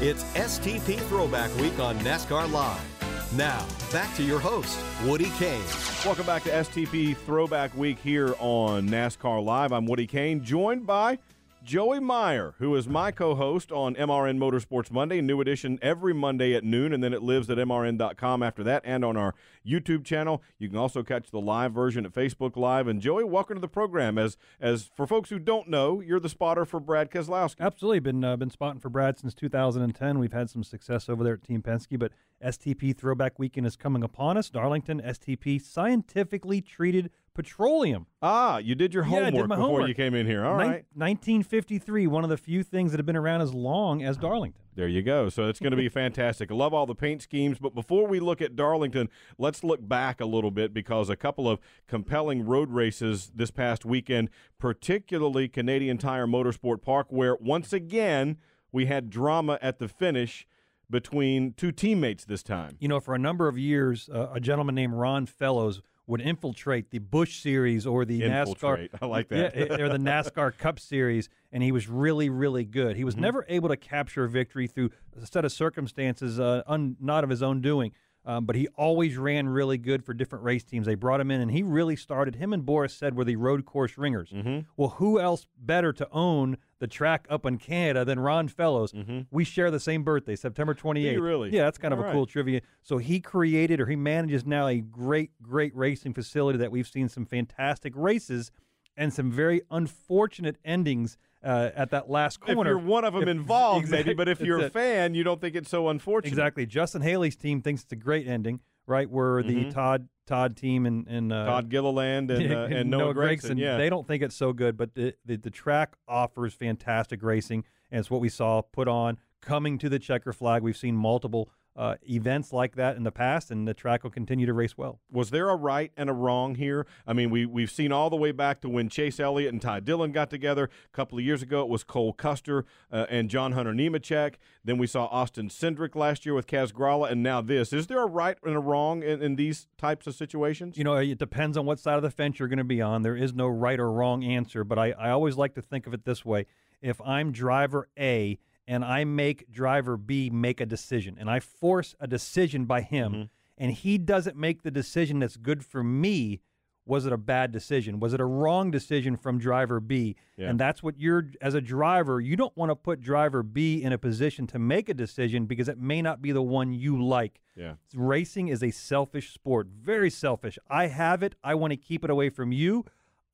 [0.00, 2.91] It's STP Throwback Week on NASCAR Live.
[3.36, 5.62] Now, back to your host, Woody Cain.
[6.04, 9.72] Welcome back to STP Throwback Week here on NASCAR Live.
[9.72, 11.18] I'm Woody Cain, joined by
[11.64, 16.54] Joey Meier, who is my co host on MRN Motorsports Monday, new edition every Monday
[16.54, 20.42] at noon, and then it lives at MRN.com after that and on our YouTube channel.
[20.58, 22.88] You can also catch the live version at Facebook Live.
[22.88, 24.18] And Joey, welcome to the program.
[24.18, 27.60] As as for folks who don't know, you're the spotter for Brad Keselowski.
[27.60, 30.18] Absolutely, been uh, been spotting for Brad since 2010.
[30.18, 32.12] We've had some success over there at Team Penske, but
[32.44, 34.50] STP Throwback Weekend is coming upon us.
[34.50, 38.06] Darlington STP scientifically treated petroleum.
[38.20, 39.88] Ah, you did your Yeah, homework did my before homework.
[39.88, 40.44] you came in here.
[40.44, 40.84] All Nin- right.
[40.94, 44.60] 1953, one of the few things that have been around as long as Darlington.
[44.74, 45.28] There you go.
[45.28, 46.50] So it's going to be fantastic.
[46.50, 47.58] I love all the paint schemes.
[47.58, 51.48] But before we look at Darlington, let's look back a little bit because a couple
[51.48, 58.38] of compelling road races this past weekend, particularly Canadian Tire Motorsport Park, where once again
[58.72, 60.46] we had drama at the finish
[60.88, 62.76] between two teammates this time.
[62.78, 66.90] You know, for a number of years, uh, a gentleman named Ron Fellows would infiltrate
[66.90, 68.92] the Busch Series or the Infiltrate.
[68.92, 68.98] NASCAR.
[69.02, 69.56] I like that.
[69.56, 72.96] Yeah, or the NASCAR Cup Series, and he was really, really good.
[72.96, 73.22] He was Mm-hmm.
[73.22, 77.30] never able to capture a victory through a set of circumstances, uh, un, not of
[77.30, 77.92] his own doing.
[78.24, 80.86] Um, but he always ran really good for different race teams.
[80.86, 82.36] They brought him in, and he really started.
[82.36, 84.30] Him and Boris Said were the road course ringers.
[84.30, 84.60] Mm-hmm.
[84.76, 88.92] Well, who else better to own the track up in Canada than Ron Fellows?
[89.30, 90.96] We share the same birthday, September 28th.
[90.96, 91.14] Mm-hmm.
[91.14, 91.50] you really?
[91.50, 92.12] Yeah, that's kind of a right.
[92.12, 92.60] cool trivia.
[92.82, 97.08] So he created or he manages now a great, great racing facility that we've seen
[97.08, 98.50] some fantastic races
[98.96, 102.60] and some very unfortunate endings uh, at that last corner.
[102.62, 104.72] If you're one of them If- involved, maybe, but if you're a it.
[104.72, 106.32] fan, you don't think it's so unfortunate.
[106.32, 106.66] Exactly.
[106.66, 109.08] Justin Haley's team thinks it's a great ending, right?
[109.10, 109.72] Where the Mhm.
[109.72, 113.76] Todd Todd team and, and uh, Todd Gilliland and, uh, and Noah, Gragson, yeah.
[113.76, 117.98] they don't think it's so good, but the, the the track offers fantastic racing, and
[117.98, 120.62] it's what we saw put on coming to the checker flag.
[120.62, 124.46] We've seen multiple uh, events like that in the past, and the track will continue
[124.46, 125.00] to race well.
[125.10, 126.86] Was there a right and a wrong here?
[127.06, 129.80] I mean, we we've seen all the way back to when Chase Elliott and Ty
[129.80, 131.62] Dillon got together a couple of years ago.
[131.62, 134.34] It was Cole Custer uh, and John Hunter Nemechek.
[134.64, 137.72] Then we saw Austin Cindric last year with Kaz Grala, and now this.
[137.72, 140.76] Is there a right and a wrong in, in these types of situations?
[140.76, 143.02] You know, it depends on what side of the fence you're going to be on.
[143.02, 145.94] There is no right or wrong answer, but I, I always like to think of
[145.94, 146.46] it this way.
[146.80, 151.94] If I'm driver A and I make driver B make a decision and I force
[152.00, 153.22] a decision by him Mm-hmm.
[153.58, 156.40] and he doesn't make the decision that's good for me,
[156.84, 158.00] was it a bad decision?
[158.00, 160.16] Was it a wrong decision from driver B?
[160.36, 160.48] Yeah.
[160.50, 163.92] And that's what you're, as a driver, you don't want to put driver B in
[163.92, 167.40] a position to make a decision because it may not be the one you like.
[167.56, 167.74] Yeah.
[167.94, 170.58] Racing is a selfish sport, very selfish.
[170.68, 171.36] I have it.
[171.44, 172.84] I want to keep it away from you.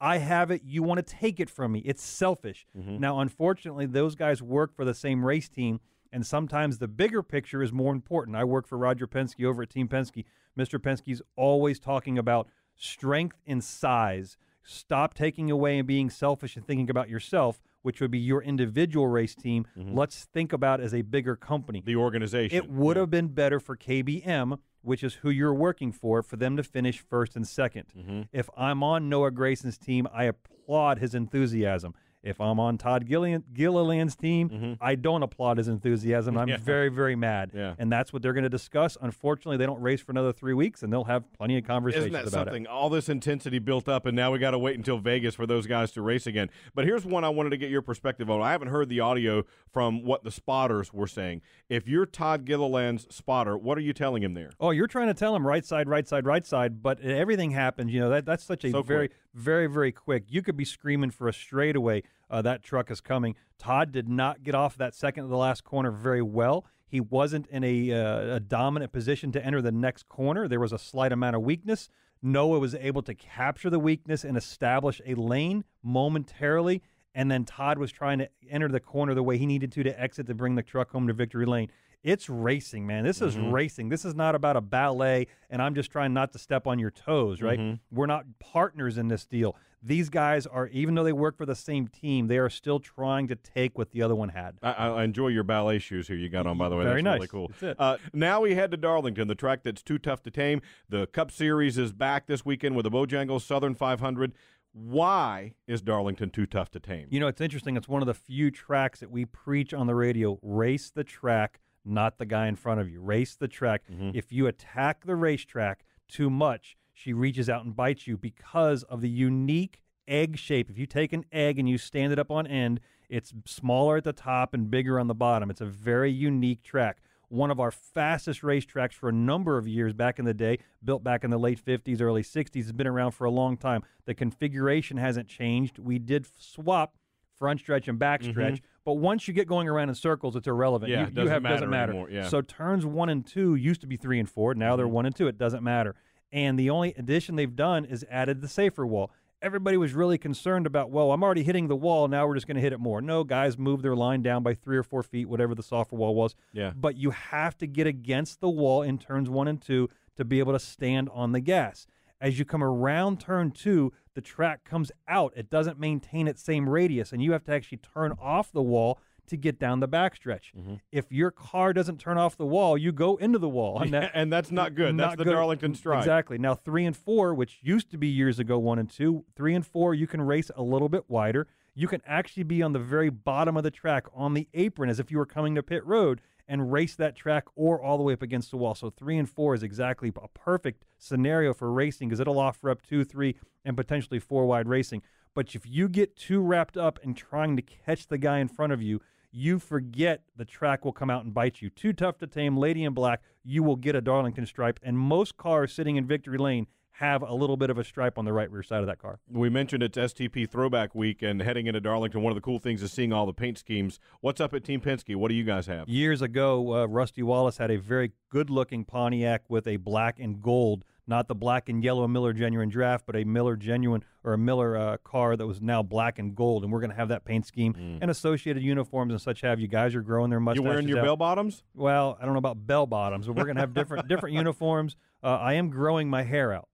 [0.00, 0.62] I have it.
[0.64, 1.80] You want to take it from me.
[1.80, 2.66] It's selfish.
[2.76, 2.98] Mm-hmm.
[2.98, 5.80] Now, unfortunately, those guys work for the same race team,
[6.12, 8.36] and sometimes the bigger picture is more important.
[8.36, 10.24] I work for Roger Penske over at Team Penske.
[10.58, 10.78] Mr.
[10.78, 14.36] Penske's always talking about strength and size.
[14.62, 19.08] Stop taking away and being selfish and thinking about yourself, which would be your individual
[19.08, 19.66] race team.
[19.76, 21.80] Let's think about as a bigger company.
[21.80, 21.86] Mm-hmm.
[21.86, 22.56] The organization.
[22.56, 26.56] It would have been better for KBM, which is who you're working for, for them
[26.56, 28.22] to finish first and 2nd Mm-hmm.
[28.32, 31.94] If I'm on Noah Gragson's team, I applaud his enthusiasm.
[32.22, 36.36] If I'm on Todd Gillian, Gilliland's team, I don't applaud his enthusiasm.
[36.36, 36.48] I'm Mm-hmm.
[36.58, 36.64] Yeah.
[36.64, 37.50] very, very mad.
[37.54, 37.74] Yeah.
[37.78, 38.96] And that's what they're going to discuss.
[39.02, 42.12] Unfortunately, they don't race for another three weeks, and they'll have plenty of conversations Isn't
[42.14, 42.64] that about something?
[42.64, 42.68] it.
[42.68, 45.66] All this intensity built up, and now we got to wait until Vegas for those
[45.66, 46.48] guys to race again.
[46.74, 48.40] But here's one I wanted to get your perspective on.
[48.40, 51.42] I haven't heard the audio from what the spotters were saying.
[51.68, 54.50] If you're Todd Gilliland's spotter, what are you telling him there?
[54.58, 57.92] Oh, you're trying to tell him right side, right side, right side, but everything happens.
[57.92, 59.18] You know that that's such a So very, quick.
[59.34, 60.24] very, very quick.
[60.28, 62.02] You could be screaming for a straightaway.
[62.30, 63.34] Uh, that truck is coming.
[63.58, 66.66] Todd did not get off that second to the last corner very well.
[66.86, 70.48] He wasn't in a, uh, a dominant position to enter the next corner.
[70.48, 71.88] There was a slight amount of weakness.
[72.22, 76.82] Noah was able to capture the weakness and establish a lane momentarily.
[77.14, 80.00] And then Todd was trying to enter the corner the way he needed to to
[80.00, 81.70] exit to bring the truck home to victory lane.
[82.04, 83.04] It's racing, man.
[83.04, 83.52] This is Mhm.
[83.52, 83.88] racing.
[83.88, 86.90] This is not about a ballet, and I'm just trying not to step on your
[86.90, 87.58] toes, right?
[87.58, 87.80] Mhm.
[87.90, 89.56] We're not partners in this deal.
[89.82, 93.28] These guys are, even though they work for the same team, they are still trying
[93.28, 94.58] to take what the other one had.
[94.62, 96.84] I, I enjoy your ballet shoes here you got on, by the way.
[96.84, 97.28] Very That's really nice.
[97.30, 97.48] cool.
[97.48, 97.76] That's it.
[97.80, 100.60] Uh, now we head to Darlington, the track that's too tough to tame.
[100.88, 104.32] The Cup Series is back this weekend with the Bojangles Southern 500.
[104.72, 107.06] Why is Darlington too tough to tame?
[107.10, 107.76] You know, it's interesting.
[107.76, 111.60] It's one of the few tracks that we preach on the radio race the track,
[111.84, 113.00] not the guy in front of you.
[113.00, 113.82] Race the track.
[113.90, 114.10] Mm-hmm.
[114.14, 119.00] If you attack the racetrack too much, she reaches out and bites you because of
[119.00, 120.70] the unique egg shape.
[120.70, 124.04] If you take an egg and you stand it up on end, it's smaller at
[124.04, 125.50] the top and bigger on the bottom.
[125.50, 126.98] It's a very unique track.
[127.28, 131.04] One of our fastest racetracks for a number of years back in the day, built
[131.04, 133.82] back in the late 50s, early 60s, has been around for a long time.
[134.06, 135.78] The configuration hasn't changed.
[135.78, 136.94] We did swap
[137.38, 138.62] front stretch and back stretch, Mhm.
[138.84, 140.90] but once you get going around in circles, it's irrelevant.
[140.90, 141.92] Yeah, you, it doesn't have matter doesn't matter.
[141.92, 142.26] anymore, yeah.
[142.28, 144.54] So turns one and two used to be three and four.
[144.54, 144.76] Now Mm-hmm.
[144.78, 145.28] they're one and two.
[145.28, 145.94] It doesn't matter.
[146.32, 149.10] And the only addition they've done is added the safer wall.
[149.40, 152.08] Everybody was really concerned about, well, I'm already hitting the wall.
[152.08, 153.00] Now we're just going to hit it more.
[153.00, 156.14] No, guys move their line down by three or four feet, whatever the softer wall
[156.16, 156.34] was.
[156.52, 156.72] Yeah.
[156.74, 160.40] But you have to get against the wall in turns one and two to be
[160.40, 161.86] able to stand on the gas.
[162.20, 165.32] As you come around turn two, the track comes out.
[165.36, 168.98] It doesn't maintain its same radius, and you have to actually turn off the wall
[169.28, 170.54] to get down the backstretch.
[170.56, 170.74] Mm-hmm.
[170.90, 173.80] If your car doesn't turn off the wall, you go into the wall.
[173.80, 174.96] and Yeah, and that's not good.
[174.96, 175.98] That's the Darlington stripe.
[175.98, 176.38] Exactly.
[176.38, 179.64] Now, three and four, which used to be years ago, one and two, three and
[179.64, 181.46] four, you can race a little bit wider.
[181.74, 184.98] You can actually be on the very bottom of the track on the apron as
[184.98, 188.14] if you were coming to pit road and race that track or all the way
[188.14, 188.74] up against the wall.
[188.74, 192.82] So three and four is exactly a perfect scenario for racing because it'll offer up
[192.82, 195.02] two, three, and potentially four wide racing.
[195.34, 198.72] But if you get too wrapped up in trying to catch the guy in front
[198.72, 201.68] of you, you forget the track will come out and bite you.
[201.68, 204.80] Too tough to tame, Lady in Black, you will get a Darlington stripe.
[204.82, 206.66] And most cars sitting in Victory Lane
[206.98, 209.20] have a little bit of a stripe on the right rear side of that car.
[209.30, 212.82] We mentioned it's STP Throwback Week, and heading into Darlington, one of the cool things
[212.82, 214.00] is seeing all the paint schemes.
[214.20, 215.14] What's up at Team Penske?
[215.14, 215.88] What do you guys have?
[215.88, 220.42] Years ago, uh, Rusty Wallace had a very good looking Pontiac with a black and
[220.42, 224.38] gold, not the black and yellow Miller Genuine Draft, but a Miller Genuine or a
[224.38, 226.64] Miller uh, car that was now black and gold.
[226.64, 229.60] And we're going to have that paint scheme and associated uniforms and such have.
[229.60, 230.42] You guys are growing their Mm.
[230.56, 230.64] You mustaches.
[230.68, 231.04] wearing your out.
[231.04, 231.62] bell bottoms?
[231.74, 234.96] Well, I don't know about bell bottoms, but we're going to have different different uniforms.
[235.22, 236.68] Uh, I am growing my hair out.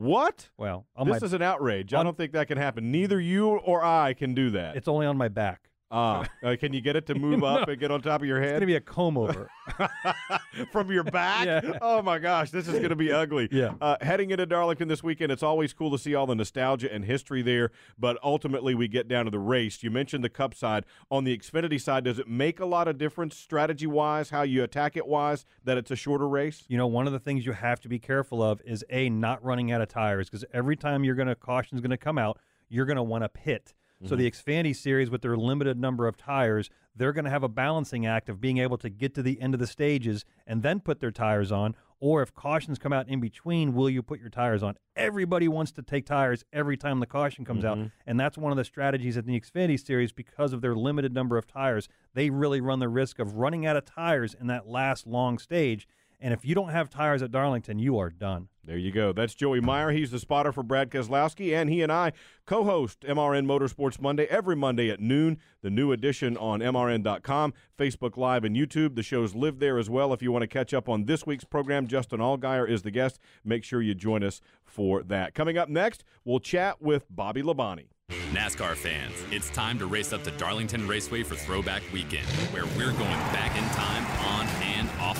[0.00, 0.48] What?
[0.56, 1.92] Well, on this my, is an outrage.
[1.92, 2.90] I don't think that can happen.
[2.90, 4.74] Neither you or I can do that.
[4.74, 5.69] It's only on my back.
[5.90, 7.72] Ah, uh, can you get it to move up No.
[7.72, 8.50] and get on top of your head?
[8.50, 9.48] It's going to be a comb over.
[10.72, 11.46] from your back.
[11.46, 11.78] Yeah.
[11.80, 13.48] Oh my gosh, this is going to be ugly.
[13.50, 13.74] Yeah.
[13.80, 17.04] Uh, heading into Darlington this weekend, it's always cool to see all the nostalgia and
[17.04, 17.70] history there.
[17.98, 19.82] But ultimately, we get down to the race.
[19.82, 20.84] You mentioned the Cup side.
[21.10, 24.62] On the Xfinity side, does it make a lot of difference strategy wise, how you
[24.62, 26.64] attack it wise, that it's a shorter race?
[26.68, 29.42] You know, one of the things you have to be careful of is a not
[29.44, 32.38] running out of tires because every time you're going to caution's going to come out,
[32.68, 33.74] you're going to want to pit.
[34.06, 34.50] So the mm-hmm.
[34.50, 38.30] Xfinity series with their limited number of tires, they're going to have a balancing act
[38.30, 41.10] of being able to get to the end of the stages and then put their
[41.10, 41.74] tires on.
[42.02, 44.76] Or if cautions come out in between, will you put your tires on?
[44.96, 47.76] Everybody wants to take tires every time the caution comes out.
[47.76, 47.88] Mm-hmm.
[48.06, 51.36] And that's one of the strategies in the Xfinity series because of their limited number
[51.36, 51.88] of tires.
[52.14, 55.86] They really run the risk of running out of tires in that last long stage.
[56.20, 58.48] And if you don't have tires at Darlington, you are done.
[58.62, 59.12] There you go.
[59.12, 59.90] That's Joey Meier.
[59.90, 62.12] He's the spotter for Brad Keselowski, and he and I
[62.44, 65.38] co-host MRN Motorsports Monday every Monday at noon.
[65.62, 68.96] The new edition on MRN.com, Facebook Live, and YouTube.
[68.96, 70.12] The shows live there as well.
[70.12, 73.18] If you want to catch up on this week's program, Justin Allgaier is the guest.
[73.44, 75.34] Make sure you join us for that.
[75.34, 77.86] Coming up next, we'll chat with Bobby Labonte.
[78.32, 82.92] NASCAR fans, it's time to race up to Darlington Raceway for Throwback Weekend, where we're
[82.92, 84.59] going back in time on and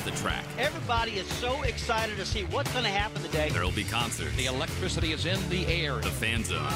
[0.00, 0.44] off off the track.
[0.58, 3.50] Everybody is so excited to see what's going to happen today.
[3.50, 4.34] There will be concerts.
[4.36, 5.96] The electricity is in the air.
[5.96, 6.66] The fan zone.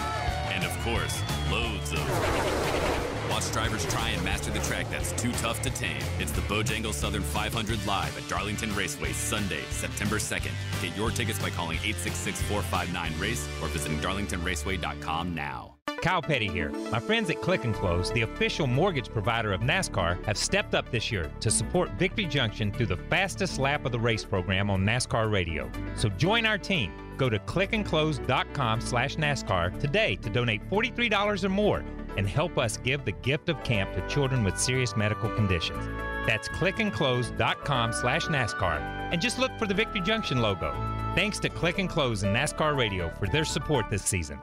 [0.53, 1.99] And of course, loads of.
[3.31, 6.03] Watch drivers try and master the track that's too tough to tame.
[6.19, 10.53] It's the Bojangles Southern 500 Live at Darlington Raceway Sunday, September 2nd.
[10.83, 15.74] Get your tickets by calling 866 459 RACE or visiting darlingtonraceway.com now.
[16.05, 16.69] Kyle Petty here.
[16.91, 20.91] My friends at Click and Close, the official mortgage provider of NASCAR, have stepped up
[20.91, 24.85] this year to support Victory Junction through the fastest lap of the race program on
[24.85, 25.71] NASCAR radio.
[25.97, 26.93] So join our team.
[27.17, 31.83] Go to clickandclose.com slash NASCAR today to donate $43 or more
[32.19, 35.87] and help us give the gift of camp to children with serious medical conditions.
[36.27, 38.79] That's clickandclose.com slash NASCAR
[39.11, 40.71] and just look for the Victory Junction logo.
[41.15, 44.39] Thanks to Click and Close and NASCAR Radio for their support this season.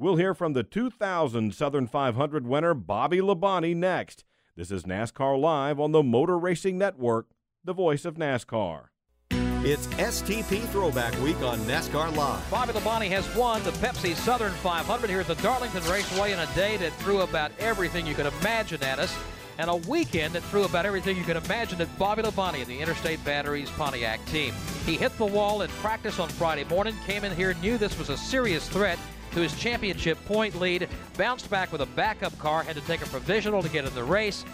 [0.00, 4.24] We'll hear from the 2000 Southern 500 winner, Bobby Labonte, next.
[4.54, 7.26] This is NASCAR Live on the Motor Racing Network,
[7.64, 8.90] the voice of NASCAR.
[9.32, 12.48] It's STP Throwback Week on NASCAR Live.
[12.48, 16.46] Bobby Labonte has won the Pepsi Southern 500 here at the Darlington Raceway in a
[16.54, 19.12] day that threw about everything you could imagine at us,
[19.58, 22.78] and a weekend that threw about everything you could imagine at Bobby Labonte and the
[22.78, 24.54] Interstate Batteries Pontiac team.
[24.86, 28.10] He hit the wall in practice on Friday morning, came in here, knew this was
[28.10, 29.00] a serious threat
[29.32, 33.06] to his championship point lead, bounced back with a backup car, had to take a
[33.06, 34.44] provisional to get in the race,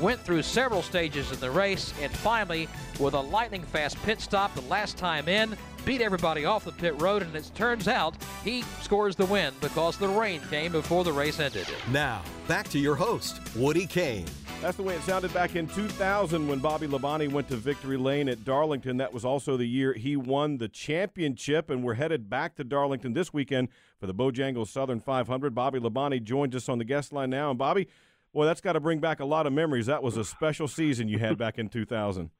[0.00, 2.68] went through several stages in the race, and finally,
[2.98, 7.00] with a lightning fast pit stop the last time in, beat everybody off the pit
[7.00, 8.14] road, and it turns out
[8.44, 11.66] he scores the win because the rain came before the race ended.
[11.90, 14.26] Now, back to your host, Woody Cain.
[14.60, 18.28] That's the way it sounded back in 2000 when Bobby Labonte went to victory lane
[18.28, 18.96] at Darlington.
[18.98, 23.12] That was also the year he won the championship, and we're headed back to Darlington
[23.12, 25.52] this weekend for the Bojangles Southern 500.
[25.52, 27.50] Bobby Labonte joins us on the guest line now.
[27.50, 27.88] And Bobby,
[28.32, 29.86] boy, that's got to bring back a lot of memories.
[29.86, 32.30] That was a special season you had back in 2000.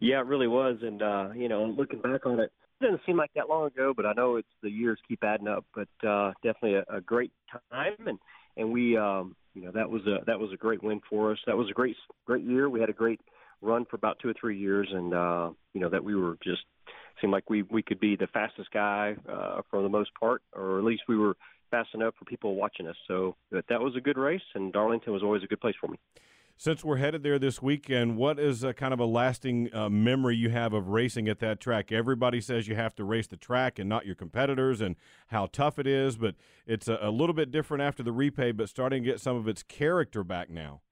[0.00, 0.78] Yeah, it really was.
[0.82, 3.92] And, uh, you know, looking back on it, it doesn't seem like that long ago,
[3.94, 5.64] but I know it's the years keep adding up.
[5.74, 7.32] But uh, definitely a, a great
[7.70, 7.94] time.
[8.06, 8.18] And,
[8.56, 11.38] and we, um, you know that was a that was a great win for us.
[11.46, 12.68] That was a great great year.
[12.68, 13.20] We had a great
[13.60, 16.62] run for about two or three years, and uh, you know that we were just
[17.20, 20.78] seemed like we we could be the fastest guy uh, for the most part, or
[20.78, 21.36] at least we were
[21.70, 22.96] fast enough for people watching us.
[23.08, 25.88] So that, that was a good race, and Darlington was always a good place for
[25.88, 25.98] me.
[26.62, 30.36] Since we're headed there this weekend, what is a kind of a lasting uh, memory
[30.36, 31.90] you have of racing at that track?
[31.90, 34.94] Everybody says you have to race the track and not your competitors, and
[35.26, 36.16] how tough it is.
[36.16, 39.34] But it's a, a little bit different after the repay, but starting to get some
[39.34, 40.82] of its character back now.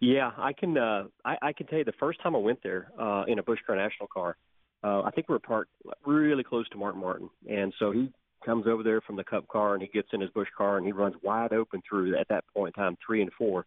[0.00, 0.76] Yeah, I can.
[0.76, 3.44] Uh, I, I can tell you the first time I went there uh, in a
[3.44, 4.36] Busch Grand National car,
[4.82, 5.70] uh, I think we were parked
[6.04, 8.10] really close to Mark Martin, and so he
[8.44, 10.84] comes over there from the Cup car and he gets in his Busch car and
[10.84, 13.66] he runs wide open through at that point in time three and four.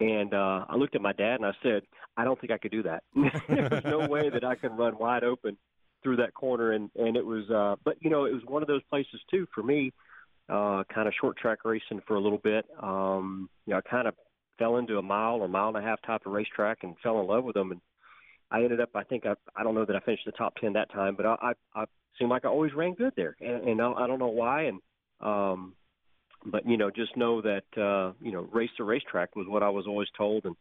[0.00, 1.82] And uh, I looked at my dad and I said,
[2.16, 3.02] I don't think I could do that.
[3.48, 5.56] There's no way that I can run wide open
[6.02, 6.72] through that corner.
[6.72, 9.46] And and it was, uh, but you know, it was one of those places too
[9.54, 9.92] for me.
[10.46, 12.66] Uh, kind of short track racing for a little bit.
[12.82, 14.14] Um, you know, I kind of
[14.58, 17.26] fell into a mile or mile and a half type of racetrack and fell in
[17.26, 17.72] love with them.
[17.72, 17.80] And
[18.50, 20.74] I ended up, I think I, I don't know that I finished the top ten
[20.74, 21.84] that time, but I, I, I
[22.18, 24.64] seemed like I always ran good there, and, and I, I don't know why.
[24.64, 24.80] And
[25.20, 25.74] um,
[26.44, 29.68] but you know, just know that uh, you know, race to racetrack was what I
[29.68, 30.56] was always told, and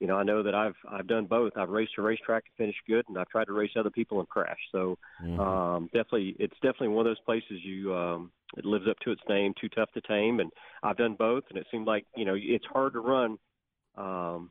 [0.00, 1.52] you know, I know that I've I've done both.
[1.56, 4.28] I've raced a racetrack and finished good, and I've tried to race other people and
[4.28, 4.58] crash.
[4.72, 5.40] So Mm-hmm.
[5.40, 9.22] um, definitely, it's definitely one of those places you um, it lives up to its
[9.28, 9.52] name.
[9.60, 10.50] Too tough to tame, and
[10.82, 13.38] I've done both, and it seemed like you know it's hard to run
[13.96, 14.50] um,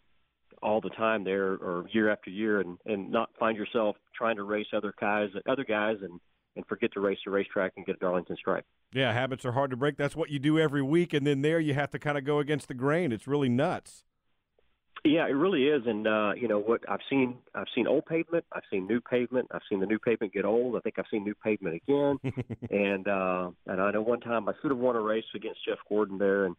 [0.62, 4.43] all the time there or year after year, and and not find yourself trying to
[4.43, 6.19] race other guys, other guys, and
[6.58, 8.65] and forget to race the racetrack and get a Darlington stripe.
[8.93, 9.96] Yeah, habits are hard to break.
[9.96, 12.39] That's what you do every week, and then there you have to kind of go
[12.39, 13.12] against the grain.
[13.12, 14.04] It's really nuts.
[15.06, 17.38] Yeah, it really is, and uh, you know what I've seen.
[17.56, 18.43] I've seen old pavement.
[18.52, 19.48] I've seen new pavement.
[19.52, 20.76] I've seen the new pavement get old.
[20.76, 22.20] I think I've seen new pavement again.
[22.70, 25.78] and uh, and I know one time I should have won a race against Jeff
[25.88, 26.56] Gordon there, and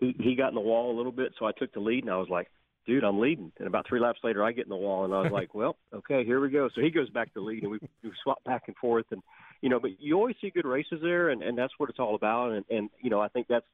[0.00, 2.12] he he got in the wall a little bit, so I took the lead, and
[2.12, 2.48] I was like,
[2.86, 3.52] dude, I'm leading.
[3.58, 5.76] And about three laps later, I get in the wall, and I was like, well,
[5.92, 6.68] okay, here we go.
[6.74, 9.22] So he goes back to lead, and we, we swap back and forth, and
[9.60, 12.14] you know, but you always see good races there, and and that's what it's all
[12.14, 12.52] about.
[12.52, 13.66] And and you know, I think that's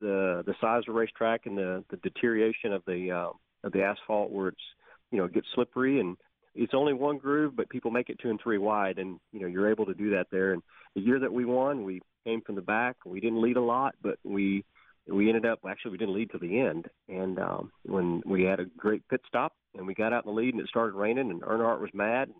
[0.00, 3.82] the the size of the racetrack and the the deterioration of the uh, of the
[3.82, 4.62] asphalt where it's
[5.10, 6.16] you know it gets slippery and
[6.54, 9.46] it's only one groove, but people make it two and three wide, and you know
[9.46, 10.52] you're able to do that there.
[10.52, 10.62] And
[10.94, 12.96] the year that we won, we came from the back.
[13.06, 14.64] We didn't lead a lot, but we
[15.08, 16.86] we ended up actually we didn't lead to the end.
[17.08, 20.40] And um, when we had a great pit stop and we got out in the
[20.40, 22.30] lead, and it started raining, and Earnhardt was mad.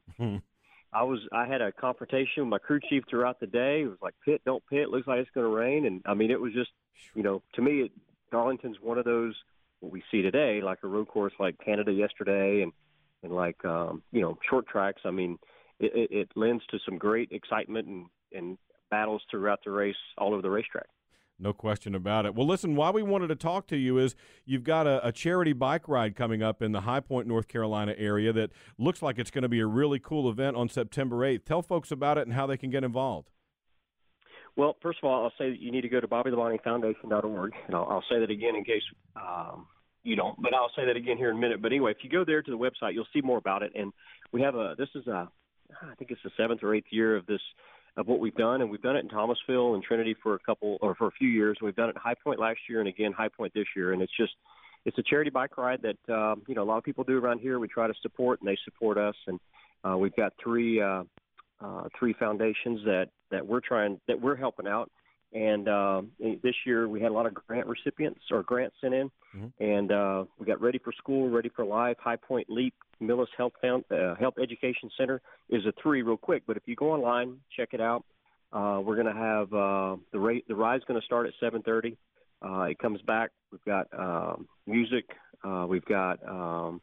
[0.92, 3.82] I was I had a confrontation with my crew chief throughout the day.
[3.82, 4.90] It was like pit, don't pit.
[4.90, 6.70] Looks like it's going to rain, and I mean it was just
[7.14, 7.92] you know to me it,
[8.30, 9.34] Darlington's one of those
[9.80, 12.72] what we see today, like a road course like Canada yesterday, and
[13.22, 15.02] and like um, you know short tracks.
[15.04, 15.38] I mean,
[15.80, 18.58] it, it, it lends to some great excitement and, and
[18.90, 20.86] battles throughout the race all over the racetrack.
[21.38, 22.34] No question about it.
[22.34, 24.14] Well, listen, why we wanted to talk to you is
[24.44, 27.94] you've got a, a, charity bike ride coming up in the High Point, North Carolina
[27.98, 31.44] area that looks like it's going to be a really cool event on September 8th.
[31.44, 33.30] Tell folks about it and how they can get involved.
[34.56, 37.86] Well, first of all, I'll say that you need to go to BobbyLabonteFoundation.org, and I'll,
[37.88, 38.82] I'll say that again in case
[39.16, 39.66] um,
[40.04, 40.40] you don't.
[40.40, 41.62] But I'll say that again here in a minute.
[41.62, 43.72] But anyway, if you go there to the website, you'll see more about it.
[43.74, 43.92] And
[44.30, 45.28] we have a this is a
[45.80, 47.40] I think it's the seventh or eighth year of this
[47.96, 50.78] of what we've done, and we've done it in Thomasville and Trinity for a couple
[50.80, 51.58] or for a few years.
[51.60, 53.92] We've done it in High Point last year, and again High Point this year.
[53.92, 54.32] And it's just
[54.84, 57.40] it's a charity bike ride that um, you know a lot of people do around
[57.40, 57.58] here.
[57.58, 59.14] We try to support, and they support us.
[59.26, 59.38] And
[59.84, 61.04] uh, we've got three uh,
[61.60, 64.90] uh, three foundations that that we're trying that we're helping out.
[65.34, 66.02] And uh,
[66.42, 69.64] this year we had a lot of grant recipients or grants sent in, mm-hmm.
[69.64, 73.54] and uh, we got Ready for School, Ready for Life, High Point Leap, Millis Health
[73.62, 76.42] Found, uh, Health Education Center is a three real quick.
[76.46, 78.04] But if you go online, check it out.
[78.52, 80.46] Uh, we're going to have uh, the rate.
[80.48, 81.96] The ride's going to start at 7:30.
[82.44, 83.30] Uh, it comes back.
[83.50, 85.06] We've got um, music.
[85.42, 86.82] Uh, we've got um,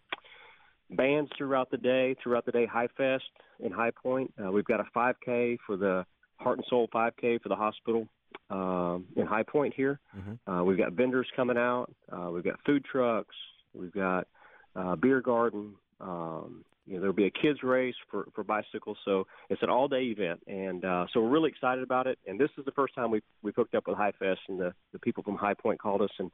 [0.90, 2.16] bands throughout the day.
[2.24, 3.26] Throughout the day, High Fest
[3.60, 4.34] in High Point.
[4.44, 6.04] Uh, we've got a 5K for the
[6.38, 8.08] Heart and Soul 5K for the hospital
[8.50, 10.00] um, in High Point here.
[10.18, 10.52] Mm-hmm.
[10.52, 11.88] Uh, we've got vendors coming out.
[12.12, 13.36] Uh, we've got food trucks.
[13.74, 14.28] We've got
[14.76, 15.76] uh, beer garden.
[16.02, 18.98] Um, you know, there'll be a kids race for for bicycles.
[19.06, 22.18] So it's an all day event, and uh, so we're really excited about it.
[22.28, 24.74] And this is the first time we we hooked up with High Fest, and the
[24.92, 26.32] the people from High Point called us and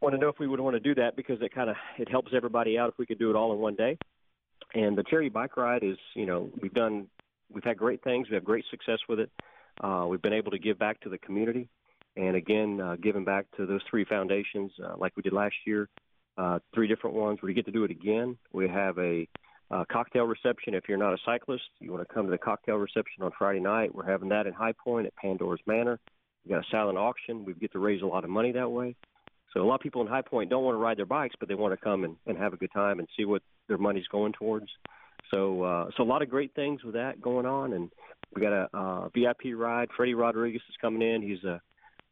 [0.00, 2.08] want to know if we would want to do that because it kind of it
[2.08, 3.98] helps everybody out if we could do it all in one day.
[4.74, 7.08] And the charity bike ride is, you know, we've done
[7.52, 8.28] we've had great things.
[8.28, 9.30] We have great success with it.
[9.80, 11.68] Uh, we've been able to give back to the community,
[12.16, 15.88] and again, uh, giving back to those three foundations uh, like we did last year.
[16.38, 17.38] Uh, three different ones.
[17.42, 18.36] We get to do it again.
[18.52, 19.26] We have a
[19.70, 20.74] uh, cocktail reception.
[20.74, 23.60] If you're not a cyclist, you want to come to the cocktail reception on Friday
[23.60, 23.94] night.
[23.94, 25.98] We're having that in High Point at Pandora's Manor.
[26.44, 27.44] We've got a silent auction.
[27.44, 28.96] We get to raise a lot of money that way.
[29.52, 31.48] So a lot of people in High Point don't want to ride their bikes, but
[31.48, 34.06] they want to come and, and have a good time and see what their money's
[34.08, 34.66] going towards.
[35.32, 37.90] So uh, so a lot of great things with that going on, and
[38.34, 39.88] we got a uh, VIP ride.
[39.96, 41.22] Freddie Rodriguez is coming in.
[41.22, 41.60] He's a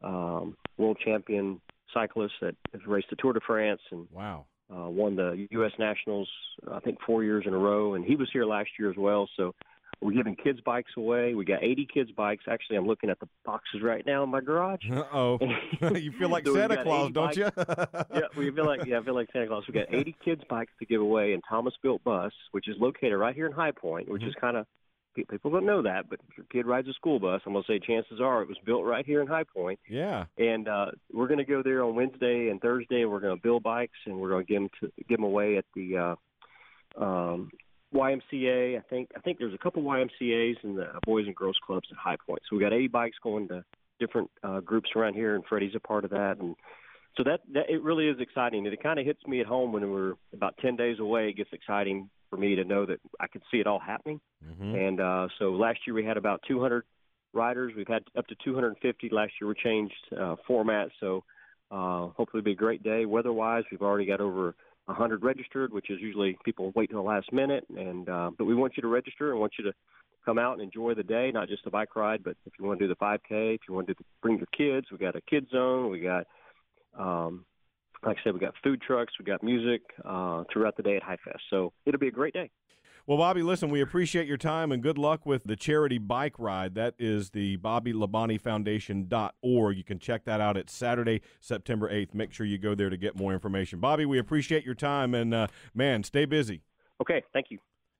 [0.06, 1.60] um, world champion
[1.92, 4.46] cyclist that has raced the Tour de France and wow.
[4.74, 5.72] Uh, won the U.S.
[5.78, 6.28] Nationals,
[6.72, 9.28] I think, four years in a row, and he was here last year as well.
[9.36, 9.54] So
[10.00, 11.34] we're giving kids bikes away.
[11.34, 12.44] We got 80 kids bikes.
[12.48, 14.80] Actually, I'm looking at the boxes right now in my garage.
[15.12, 15.38] oh,
[15.94, 17.48] you feel like so Santa Claus, don't you?
[18.14, 19.64] yeah, we feel like yeah, I feel like Santa Claus.
[19.68, 23.18] We got 80 kids bikes to give away in Thomas Built Bus, which is located
[23.18, 24.30] right here in High Point, which mm-hmm.
[24.30, 24.66] is kind of
[25.14, 27.78] people don't know that, but if your kid rides a school bus, I'm gonna say
[27.78, 29.78] chances are it was built right here in High Point.
[29.88, 30.24] Yeah.
[30.38, 33.98] And uh, we're gonna go there on Wednesday and Thursday, and we're gonna build bikes,
[34.06, 36.16] and we're gonna give them to give them away at the
[36.98, 37.50] uh, um,
[37.94, 38.76] YMCA.
[38.78, 41.98] I think I think there's a couple YMCA's and the Boys and Girls Clubs at
[41.98, 42.42] High Point.
[42.48, 43.64] So we got 80 bikes going to
[44.00, 46.38] different uh, groups around here, and Freddie's a part of that.
[46.38, 46.56] And
[47.16, 48.66] so that, that it really is exciting.
[48.66, 51.28] And it kind of hits me at home when we're about 10 days away.
[51.28, 54.20] It gets exciting for me to know that I could see it all happening.
[54.44, 54.74] Mm-hmm.
[54.74, 56.84] And uh, so last year we had about 200
[57.32, 57.72] riders.
[57.76, 59.48] We've had up to 250 last year.
[59.48, 61.22] We changed uh, format, so
[61.70, 63.04] uh, hopefully it'll be a great day.
[63.06, 64.54] Weather-wise, we've already got over
[64.86, 67.64] 100 registered, which is usually people wait till the last minute.
[67.76, 69.72] And uh, but we want you to register and want you to
[70.24, 72.80] come out and enjoy the day, not just a bike ride, but if you want
[72.80, 75.20] to do the 5K, if you want to do, bring your kids, we got a
[75.20, 76.26] kids zone, we got,
[76.98, 77.44] um,
[78.04, 81.02] like I said, we got food trucks, we got music uh, throughout the day at
[81.02, 81.40] High Fest.
[81.50, 82.50] So it'll be a great day.
[83.06, 86.74] Well, Bobby, listen, we appreciate your time and good luck with the charity bike ride.
[86.74, 89.76] That is the BobbyLabonteFoundation.org.
[89.76, 90.56] You can check that out.
[90.56, 92.14] It's Saturday, September 8th.
[92.14, 93.78] Make sure you go there to get more information.
[93.78, 96.62] Bobby, we appreciate your time and, uh, man, stay busy.
[97.02, 97.58] Okay, thank you.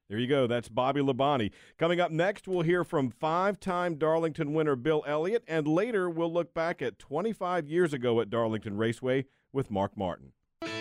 [0.09, 0.47] There you go.
[0.47, 1.51] That's Bobby Labonte.
[1.79, 6.33] Coming up next, we'll hear from five time Darlington winner Bill Elliott, and later we'll
[6.33, 10.33] look back at 25 years ago at Darlington Raceway with Mark Martin.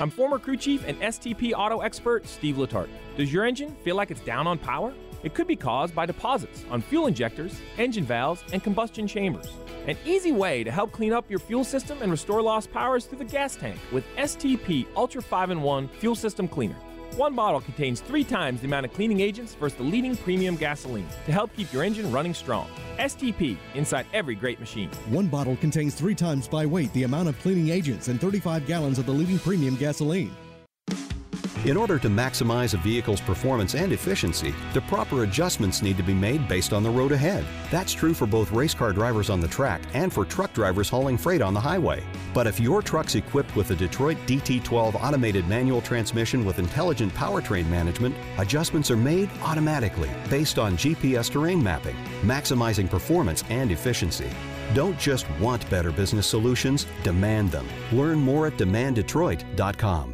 [0.01, 2.89] I'm former crew chief and STP auto expert Steve Letarte.
[3.15, 4.93] Does your engine feel like it's down on power?
[5.23, 9.49] It could be caused by deposits on fuel injectors, engine valves, and combustion chambers.
[9.87, 13.05] An easy way to help clean up your fuel system and restore lost power is
[13.05, 16.75] through the gas tank with STP Ultra 5 in 1 Fuel System Cleaner.
[17.17, 21.07] One bottle contains three times the amount of cleaning agents versus the leading premium gasoline
[21.27, 22.67] to help keep your engine running strong.
[22.97, 24.89] STP inside every great machine.
[25.09, 28.97] One bottle contains three times by weight the amount of cleaning agents and 35 gallons
[28.97, 30.35] of the leading premium gasoline.
[31.65, 36.13] In order to maximize a vehicle's performance and efficiency, the proper adjustments need to be
[36.13, 37.45] made based on the road ahead.
[37.71, 41.17] That's true for both race car drivers on the track and for truck drivers hauling
[41.17, 42.03] freight on the highway.
[42.33, 47.69] But if your truck's equipped with a Detroit DT12 automated manual transmission with intelligent powertrain
[47.69, 54.29] management, adjustments are made automatically based on GPS terrain mapping, maximizing performance and efficiency.
[54.73, 57.65] Don't just want better business solutions, demand them.
[57.93, 60.12] Learn more at demanddetroit.com.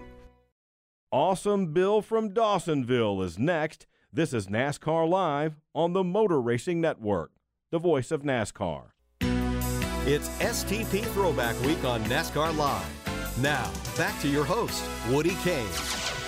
[1.12, 3.88] Awesome Bill from Dawsonville is next.
[4.14, 7.32] This is NASCAR Live on the Motor Racing Network,
[7.72, 8.92] the voice of NASCAR.
[10.06, 13.42] It's STP Throwback Week on NASCAR Live.
[13.42, 15.66] Now, back to your host, Woody Cain.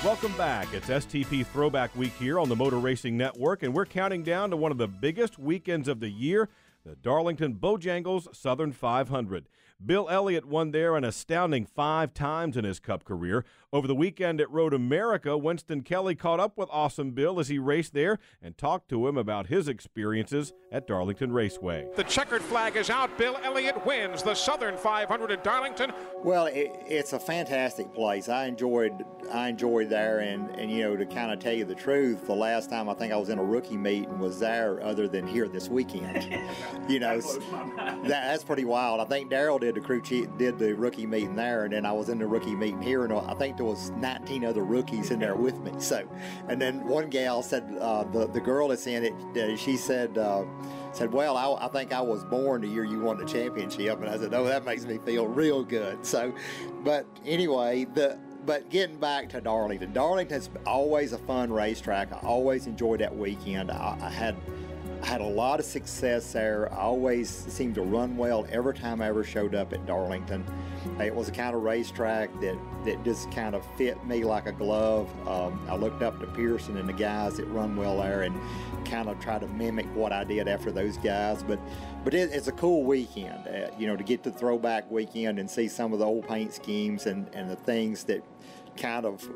[0.03, 0.73] Welcome back.
[0.73, 4.57] It's STP Throwback Week here on the Motor Racing Network, and we're counting down to
[4.57, 6.49] one of the biggest weekends of the year
[6.83, 9.47] the Darlington Bojangles Southern 500.
[9.83, 13.45] Bill Elliott won there an astounding five times in his Cup career.
[13.73, 17.57] Over the weekend at Road America, Winston Kelly caught up with Awesome Bill as he
[17.57, 21.87] raced there and talked to him about his experiences at Darlington Raceway.
[21.95, 23.17] The checkered flag is out.
[23.17, 25.93] Bill Elliott wins the Southern 500 at Darlington.
[26.21, 28.27] Well, it, it's a fantastic place.
[28.27, 31.75] I enjoyed I enjoyed there, and, and you know to kind of tell you the
[31.75, 35.07] truth, the last time I think I was in a rookie meeting was there, other
[35.07, 36.37] than here this weekend.
[36.89, 38.99] you know, that, that's pretty wild.
[38.99, 41.93] I think Daryl did the crew chief did the rookie meeting there, and then I
[41.93, 45.19] was in the rookie meeting here, and I think there was 19 other rookies in
[45.19, 45.71] there with me.
[45.77, 46.07] So,
[46.47, 50.17] and then one gal said uh, the the girl that's in it, uh, she said.
[50.17, 50.45] Uh,
[50.93, 54.09] said, "Well, I, I, think I was born the year you won the championship," and
[54.09, 56.33] I said, "Oh, that makes me feel real good." So,
[56.83, 62.11] but anyway, the but getting back to Darlington, Darlington's always a fun racetrack.
[62.11, 63.71] I always enjoyed that weekend.
[63.71, 64.35] I, I had
[65.01, 66.71] I had a lot of success there.
[66.71, 70.45] I always seemed to run well every time I ever showed up at Darlington.
[70.99, 74.51] It was a kind of racetrack that, that just kind of fit me like a
[74.51, 75.09] glove.
[75.27, 78.39] Um, I looked up to Pearson and the guys that run well there and
[78.85, 81.41] kind of tried to mimic what I did after those guys.
[81.43, 81.59] But
[82.03, 85.49] but it, it's a cool weekend, uh, you know, to get to throwback weekend and
[85.49, 88.23] see some of the old paint schemes and, and the things that
[88.77, 89.27] kind of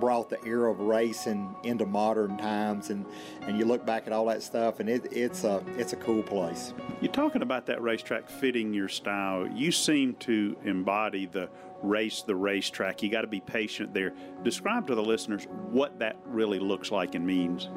[0.00, 3.04] brought the era of racing into modern times, and,
[3.42, 6.22] and you look back at all that stuff, and it, it's a it's a cool
[6.22, 6.72] place.
[7.00, 9.48] You're talking about that racetrack fitting your style.
[9.48, 11.48] You seem to embody the
[11.82, 13.02] race the racetrack.
[13.02, 14.12] You got to be patient there.
[14.42, 17.68] Describe to the listeners what that really looks like and means.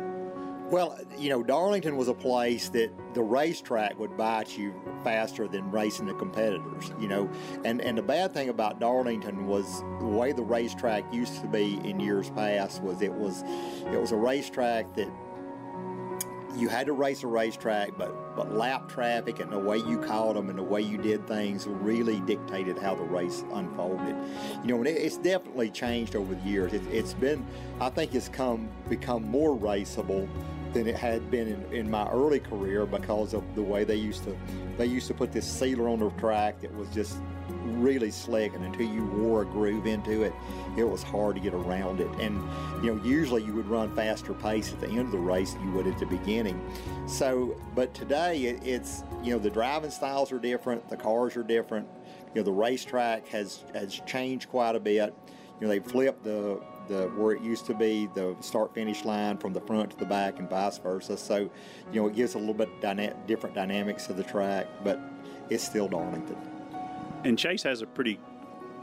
[0.72, 5.70] Well, you know, Darlington was a place that the racetrack would bite you faster than
[5.70, 7.30] racing the competitors, you know.
[7.66, 11.82] And and the bad thing about Darlington was the way the racetrack used to be
[11.84, 13.44] in years past was it was
[13.92, 15.12] it was a racetrack that
[16.56, 20.38] you had to race a racetrack, but but lap traffic and the way you called
[20.38, 24.16] them and the way you did things really dictated how the race unfolded.
[24.64, 26.72] You know, it's definitely changed over the years.
[26.72, 27.46] It, it's been,
[27.82, 30.30] I think, it's come become more raceable
[30.74, 34.24] than it had been in, in my early career because of the way they used
[34.24, 34.38] to
[34.78, 37.18] they used to put this sealer on the track that was just
[37.64, 40.34] really slick and until you wore a groove into it
[40.78, 42.10] it was hard to get around it.
[42.20, 42.42] And
[42.84, 45.64] you know usually you would run faster pace at the end of the race than
[45.64, 46.62] you would at the beginning.
[47.08, 51.44] So but today it, it's you know the driving styles are different the cars are
[51.44, 51.88] different.
[52.34, 55.14] You know the racetrack has has changed quite a bit.
[55.60, 56.62] You know they flipped the
[56.92, 60.06] the where it used to be the start finish line from the front to the
[60.06, 61.18] back and vice versa.
[61.18, 61.50] So,
[61.92, 65.00] you know, it gives a little bit dyna- different dynamics to the track, but
[65.50, 66.38] it's still Darlington.
[67.24, 68.20] And Chase has a pretty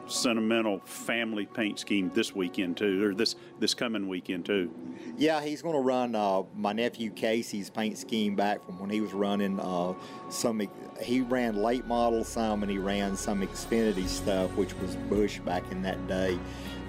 [0.06, 4.72] sentimental family paint scheme this weekend too, or this this coming weekend too.
[5.16, 9.00] Yeah, he's going to run uh, my nephew Casey's paint scheme back from when he
[9.00, 9.94] was running uh,
[10.30, 10.62] some.
[11.02, 15.70] He ran late model some, and he ran some Xfinity stuff, which was Busch back
[15.70, 16.38] in that day.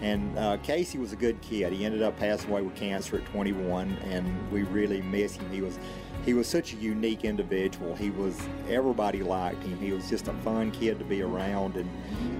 [0.01, 1.73] And uh, Casey was a good kid.
[1.73, 5.51] He ended up passing away with cancer at 21, and we really miss him.
[5.51, 5.77] He was
[6.25, 7.95] he was such a unique individual.
[7.95, 8.39] He was
[8.69, 9.77] everybody liked him.
[9.79, 11.89] He was just a fun kid to be around, and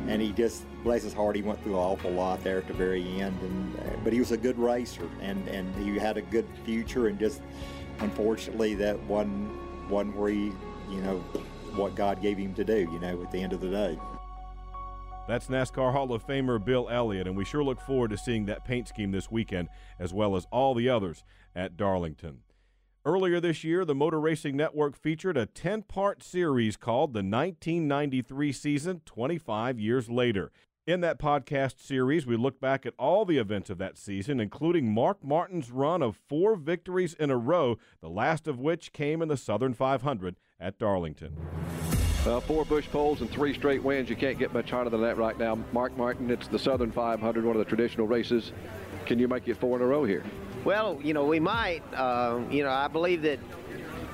[0.09, 2.73] and he just bless his heart, he went through an awful lot there at the
[2.73, 3.39] very end.
[3.41, 7.07] And uh, but he was a good racer, and and he had a good future,
[7.07, 7.41] and just
[7.99, 9.49] unfortunately that wasn't
[9.89, 10.51] wasn't where he
[10.89, 11.17] you know
[11.75, 12.89] what God gave him to do.
[12.91, 13.99] You know, at the end of the day.
[15.29, 18.65] That's NASCAR Hall of Famer Bill Elliott, and we sure look forward to seeing that
[18.65, 19.69] paint scheme this weekend,
[19.99, 21.23] as well as all the others
[21.55, 22.39] at Darlington.
[23.05, 28.51] Earlier this year, the Motor Racing Network featured a 10 part series called The 1993
[28.51, 30.51] Season 25 Years Later.
[30.87, 34.91] In that podcast series, we look back at all the events of that season, including
[34.91, 39.27] Mark Martin's run of four victories in a row, the last of which came in
[39.27, 41.37] the Southern 500 at Darlington.
[42.25, 44.09] Uh, four Busch poles and three straight wins.
[44.09, 45.57] You can't get much harder than that right now.
[45.71, 48.51] Mark Martin, it's the Southern 500, one of the traditional races.
[49.05, 50.25] Can you make it four in a row here?
[50.65, 51.81] Well, you know, we might.
[51.93, 53.39] Uh, you know, I believe that,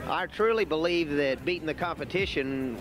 [0.06, 2.78] I truly believe that beating the competition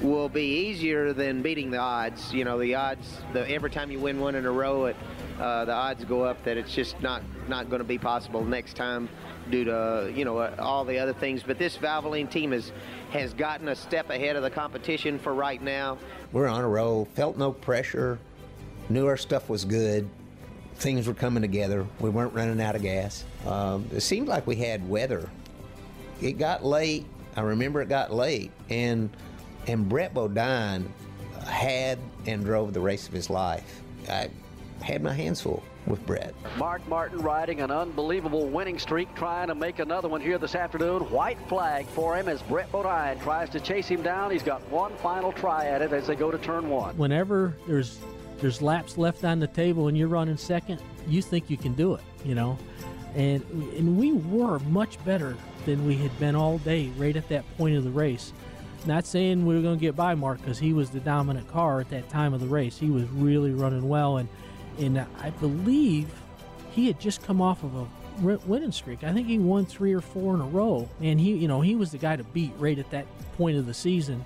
[0.00, 2.34] will be easier than beating the odds.
[2.34, 4.96] You know, the odds, the, every time you win one in a row, it,
[5.40, 8.74] uh, the odds go up that it's just not, not going to be possible next
[8.74, 9.08] time
[9.50, 11.42] due to, you know, uh, all the other things.
[11.42, 12.72] But this Valvoline team has,
[13.10, 15.98] has gotten a step ahead of the competition for right now.
[16.32, 18.18] We're on a roll, felt no pressure,
[18.88, 20.08] knew our stuff was good.
[20.76, 21.86] Things were coming together.
[22.00, 23.24] We weren't running out of gas.
[23.46, 25.30] Um, it seemed like we had weather.
[26.20, 27.06] It got late.
[27.34, 29.10] I remember it got late, and
[29.66, 30.92] and Brett Bodine
[31.44, 33.82] had and drove the race of his life.
[34.08, 34.28] I
[34.86, 36.32] had my hands full with Brett.
[36.56, 41.02] Mark Martin riding an unbelievable winning streak, trying to make another one here this afternoon.
[41.10, 44.30] White flag for him as Brett Bodine tries to chase him down.
[44.30, 46.96] He's got one final try at it as they go to turn one.
[46.96, 47.98] Whenever there's
[48.38, 51.94] there's laps left on the table and you're running second, you think you can do
[51.94, 52.56] it, you know.
[53.16, 53.42] And
[53.76, 57.76] and we were much better than we had been all day right at that point
[57.76, 58.32] of the race.
[58.84, 61.80] Not saying we were going to get by Mark because he was the dominant car
[61.80, 62.78] at that time of the race.
[62.78, 64.28] He was really running well, and
[64.78, 66.08] and I believe
[66.72, 67.86] he had just come off of a
[68.46, 69.04] winning streak.
[69.04, 71.74] I think he won three or four in a row, and he you know he
[71.74, 73.06] was the guy to beat right at that
[73.36, 74.24] point of the season.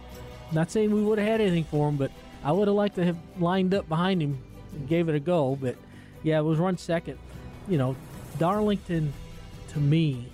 [0.52, 2.10] Not saying we would have had anything for him, but
[2.42, 4.38] I would have liked to have lined up behind him
[4.72, 5.56] and gave it a go.
[5.60, 5.76] But
[6.22, 7.18] yeah, it was run second.
[7.68, 7.96] You know,
[8.38, 9.12] Darlington
[9.68, 10.26] to me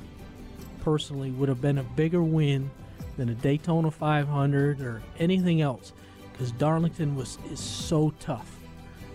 [0.81, 2.71] personally would have been a bigger win
[3.17, 5.93] than a Daytona 500 or anything else
[6.33, 8.56] because Darlington was is so tough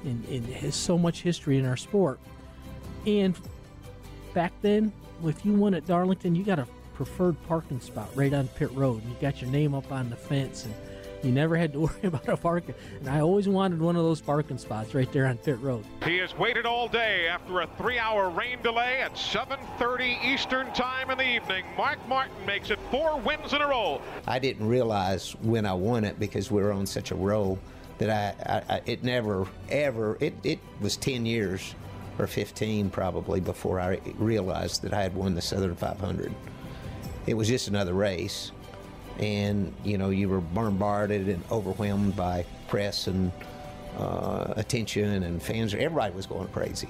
[0.03, 2.19] and, and has so much history in our sport.
[3.05, 3.37] And
[4.33, 4.91] back then,
[5.23, 9.01] if you won at Darlington, you got a preferred parking spot right on pit road.
[9.03, 10.73] and You got your name up on the fence and
[11.23, 12.75] you never had to worry about a parking.
[12.99, 15.85] And I always wanted one of those parking spots right there on pit road.
[16.03, 21.17] He has waited all day after a three-hour rain delay at 7:30 Eastern Time in
[21.17, 21.63] the evening.
[21.77, 24.01] Mark Martin makes it four wins in a row.
[24.27, 27.59] I didn't realize when I won it because we were on such a roll
[28.01, 31.75] that I, I, I it never ever it, it was 10 years
[32.17, 36.33] or 15 probably before I realized that I had won the Southern 500.
[37.27, 38.51] It was just another race
[39.19, 43.31] and you know you were bombarded and overwhelmed by press and
[43.97, 45.73] uh, attention and fans.
[45.73, 46.89] Everybody was going crazy.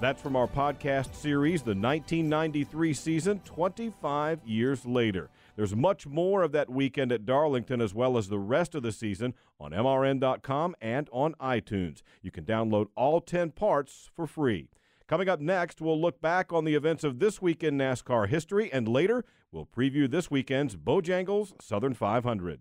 [0.00, 5.30] That's from our podcast series, the 1993 season, 25 years later.
[5.56, 8.92] There's much more of that weekend at Darlington as well as the rest of the
[8.92, 12.02] season on MRN.com and on iTunes.
[12.22, 14.68] You can download all 10 parts for free.
[15.08, 18.72] Coming up next, we'll look back on the events of this week in NASCAR history,
[18.72, 22.60] and later, we'll preview this weekend's Bojangles Southern 500.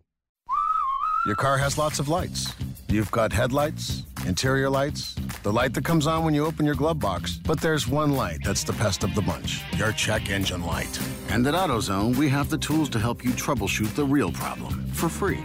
[1.25, 2.53] Your car has lots of lights.
[2.89, 6.99] You've got headlights, interior lights, the light that comes on when you open your glove
[6.99, 7.37] box.
[7.37, 10.99] But there's one light that's the pest of the bunch your check engine light.
[11.31, 15.07] And at AutoZone, we have the tools to help you troubleshoot the real problem for
[15.07, 15.39] free.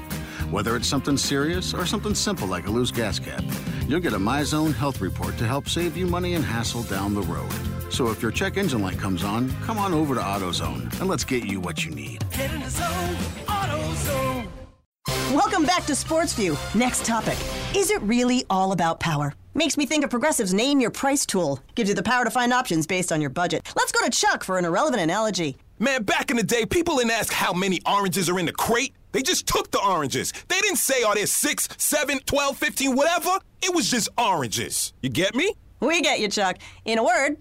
[0.50, 3.44] Whether it's something serious or something simple like a loose gas cap,
[3.86, 7.22] you'll get a MyZone health report to help save you money and hassle down the
[7.22, 7.52] road.
[7.88, 11.22] So if your check engine light comes on, come on over to AutoZone and let's
[11.22, 12.28] get you what you need.
[12.32, 13.16] Get in the zone,
[13.46, 14.48] AutoZone.
[15.32, 16.56] Welcome back to Sports View.
[16.74, 17.38] Next topic.
[17.76, 19.34] Is it really all about power?
[19.54, 21.60] Makes me think of Progressive's Name Your Price tool.
[21.76, 23.72] Gives you the power to find options based on your budget.
[23.76, 25.56] Let's go to Chuck for an irrelevant analogy.
[25.78, 28.94] Man, back in the day, people didn't ask how many oranges are in the crate.
[29.12, 30.32] They just took the oranges.
[30.48, 33.38] They didn't say, are there 6, 7, 12, 15, whatever?
[33.62, 34.94] It was just oranges.
[35.02, 35.52] You get me?
[35.80, 36.56] We get you, Chuck.
[36.86, 37.36] In a word,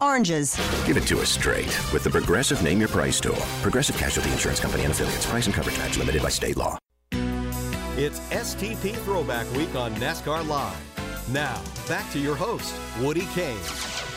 [0.00, 0.56] oranges.
[0.86, 3.36] Give it to us straight with the Progressive Name Your Price tool.
[3.62, 5.26] Progressive Casualty Insurance Company and affiliates.
[5.26, 6.78] Price and coverage match limited by state law.
[7.96, 11.32] It's STP Throwback Week on NASCAR Live.
[11.32, 13.58] Now, back to your host, Woody Cain.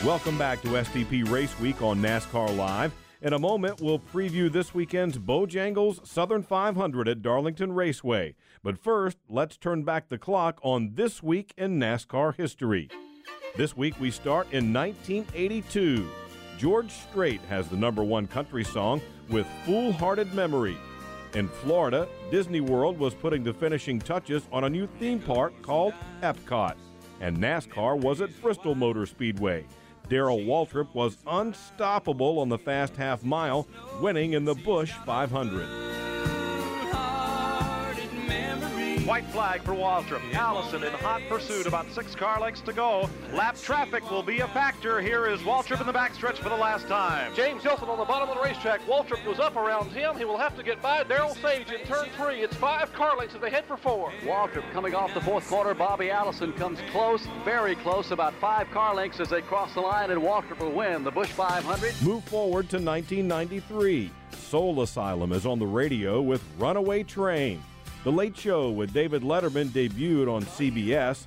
[0.04, 2.92] Welcome back to STP Race Week on NASCAR Live.
[3.22, 8.34] In a moment, we'll preview this weekend's Bojangles Southern 500 at Darlington Raceway.
[8.64, 12.90] But first, let's turn back the clock on this week in NASCAR history.
[13.56, 16.10] This week, we start in 1982.
[16.58, 20.76] George Strait has the number one country song with Fool Hearted Memory.
[21.34, 25.94] In Florida, Disney World was putting the finishing touches on a new theme park called
[26.22, 26.74] Epcot.
[27.20, 29.64] And NASCAR was at Bristol Motor Speedway.
[30.08, 33.66] Darrell Waltrip was unstoppable on the fast half mile,
[34.00, 35.66] winning in the Busch 500.
[39.06, 40.22] White flag for Waltrip.
[40.32, 43.10] Allison in hot pursuit, about six car lengths to go.
[43.32, 45.00] Lap traffic will be a factor.
[45.00, 47.34] Here is Waltrip in the backstretch for the last time.
[47.34, 48.80] James Hylton on the bottom of the racetrack.
[48.82, 50.16] Waltrip goes up around him.
[50.16, 52.42] He will have to get by Daryl Sage in turn three.
[52.42, 54.12] It's five car lengths as they head for four.
[54.22, 55.74] Waltrip coming off the fourth quarter.
[55.74, 60.12] Bobby Allison comes close, very close, about five car lengths as they cross the line,
[60.12, 61.92] and Waltrip will win the Busch 500.
[62.02, 64.12] Move forward to 1993.
[64.30, 67.60] Soul Asylum is on the radio with Runaway Train.
[68.04, 71.26] The Late Show with David Letterman debuted on CBS.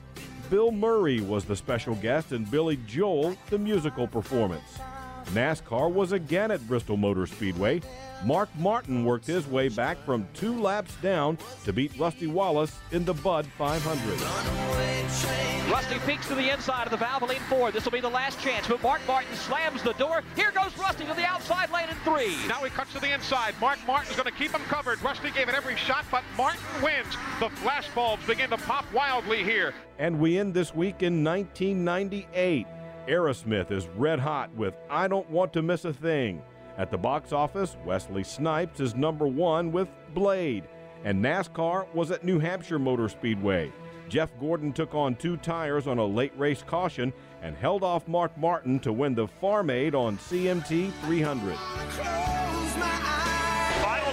[0.49, 4.79] Bill Murray was the special guest and Billy Joel the musical performance.
[5.27, 7.81] NASCAR was again at Bristol Motor Speedway.
[8.25, 13.05] Mark Martin worked his way back from two laps down to beat Rusty Wallace in
[13.05, 15.71] the Bud 500.
[15.71, 17.75] Rusty peeks to the inside of the Valvoline Ford.
[17.75, 20.23] This will be the last chance, but Mark Martin slams the door.
[20.35, 22.35] Here goes Rusty to the outside lane in three.
[22.47, 23.53] Now he cuts to the inside.
[23.61, 24.99] Mark Martin's going to keep him covered.
[25.03, 27.15] Rusty gave it every shot, but Martin wins.
[27.39, 29.75] The flash bulbs begin to pop wildly here.
[29.99, 32.65] And we end this week in 1998.
[33.07, 36.41] Aerosmith is red hot with I Don't Want to Miss a Thing.
[36.77, 40.65] At the box office, Wesley Snipes is number one with Blade.
[41.03, 43.71] And NASCAR was at New Hampshire Motor Speedway.
[44.09, 48.37] Jeff Gordon took on two tires on a late race caution and held off Mark
[48.37, 51.55] Martin to win the Farm Aid on CMT 300.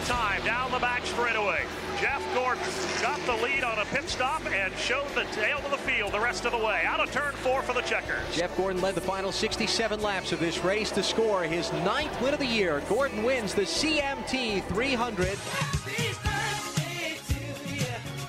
[0.03, 1.65] Final time down the back straightaway.
[2.01, 2.65] Jeff Gordon
[3.01, 6.21] got the lead on a pit stop and showed the tail of the field the
[6.21, 6.83] rest of the way.
[6.85, 8.21] Out of turn four for the checkers.
[8.33, 12.35] Jeff Gordon led the final 67 laps of this race to score his ninth win
[12.35, 12.83] of the year.
[12.89, 15.39] Gordon wins the CMT 300.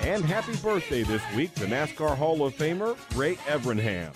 [0.07, 4.13] And happy birthday this week to NASCAR Hall of Famer Ray Evernham.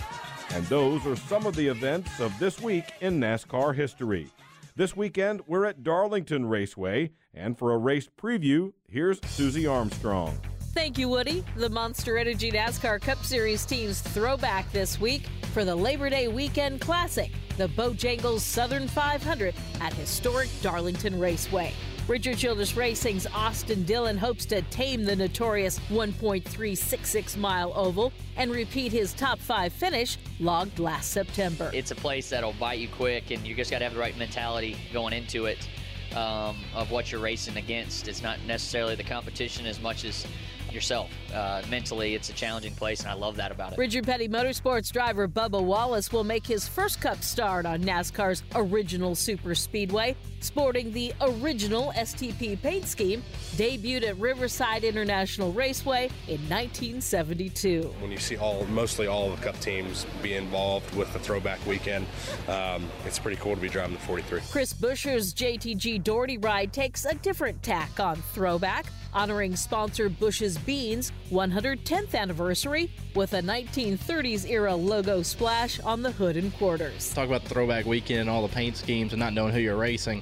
[0.52, 4.30] And those are some of the events of this week in NASCAR history.
[4.78, 10.38] This weekend, we're at Darlington Raceway, and for a race preview, here's Susie Armstrong.
[10.74, 11.44] Thank you, Woody.
[11.56, 16.82] The Monster Energy NASCAR Cup Series teams throwback this week for the Labor Day Weekend
[16.82, 21.74] Classic, the Bojangles Southern 500 at historic Darlington Raceway.
[22.08, 28.94] Richard Childress Racing's Austin Dillon hopes to tame the notorious 1.366 mile oval and repeat
[28.94, 31.70] his top five finish logged last September.
[31.74, 34.18] It's a place that'll bite you quick, and you just got to have the right
[34.18, 35.68] mentality going into it
[36.16, 38.08] um, of what you're racing against.
[38.08, 40.26] It's not necessarily the competition as much as
[40.72, 41.10] yourself.
[41.34, 43.78] Uh, mentally, it's a challenging place, and I love that about it.
[43.78, 49.16] Richard Petty Motorsports driver Bubba Wallace will make his first Cup start on NASCAR's original
[49.16, 53.24] Super Speedway, sporting the original STP paint scheme,
[53.56, 57.94] debuted at Riverside International Raceway in 1972.
[58.00, 61.66] When you see all, mostly all of the Cup teams be involved with the throwback
[61.66, 62.06] weekend,
[62.48, 64.42] um, it's pretty cool to be driving the 43.
[64.52, 68.86] Chris Buescher's JTG Doherty ride takes a different tack on throwback
[69.18, 76.38] honoring sponsor Bush's Beans 110th anniversary with a 1930s era logo splash on the hood
[76.38, 77.12] and quarters.
[77.16, 80.22] Talk about the throwback weekend all the paint schemes and not knowing who you're racing.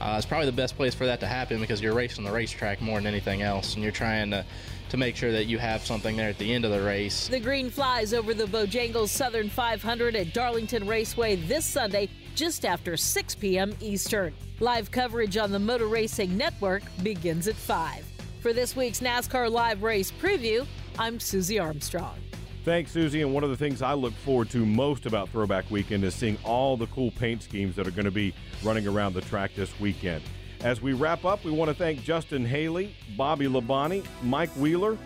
[0.00, 2.80] Uh, it's probably the best place for that to happen because you're racing the racetrack
[2.80, 4.44] more than anything else, and you're trying to
[4.90, 7.26] to make sure that you have something there at the end of the race.
[7.26, 12.96] The green flies over the Bojangles Southern 500 at Darlington Raceway this Sunday just after
[12.96, 13.74] 6 p.m.
[13.80, 14.32] Eastern.
[14.60, 18.15] Live coverage on the Motor Racing Network begins at 5.
[18.46, 20.64] For this week's NASCAR Live Race Preview,
[21.00, 22.16] I'm Susie Armstrong.
[22.64, 23.22] Thanks, Susie.
[23.22, 26.38] And one of the things I look forward to most about Throwback Weekend is seeing
[26.44, 28.32] all the cool paint schemes that are going to be
[28.62, 30.22] running around the track this weekend.
[30.60, 34.96] As we wrap up, we want to thank Justin Haley, Bobby Labonte, Mike Wheeler,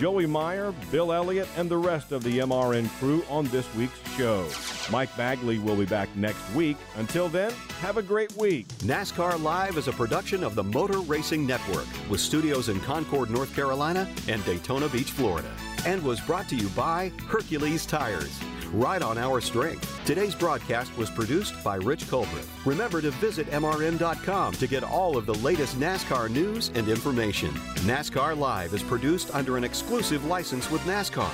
[0.00, 4.48] Joey Meier, Bill Elliott, and the rest of the MRN crew on this week's show.
[4.90, 6.78] Mike Bagley will be back next week.
[6.96, 8.66] Until then, have a great week.
[8.78, 13.54] NASCAR Live is a production of the Motor Racing Network with studios in Concord, North
[13.54, 15.50] Carolina and Daytona Beach, Florida.
[15.84, 18.40] And was brought to you by Hercules Tires.
[18.72, 20.00] Ride on our strength.
[20.04, 22.48] Today's broadcast was produced by Rich Culbreth.
[22.64, 27.50] Remember to visit MRN.com to get all of the latest NASCAR news and information.
[27.86, 31.30] NASCAR Live is produced under an exclusive license with NASCAR.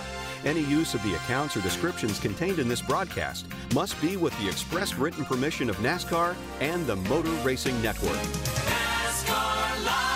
[0.47, 4.49] Any use of the accounts or descriptions contained in this broadcast must be with the
[4.49, 8.17] express written permission of NASCAR and the Motor Racing Network.
[8.17, 10.16] NASCAR Live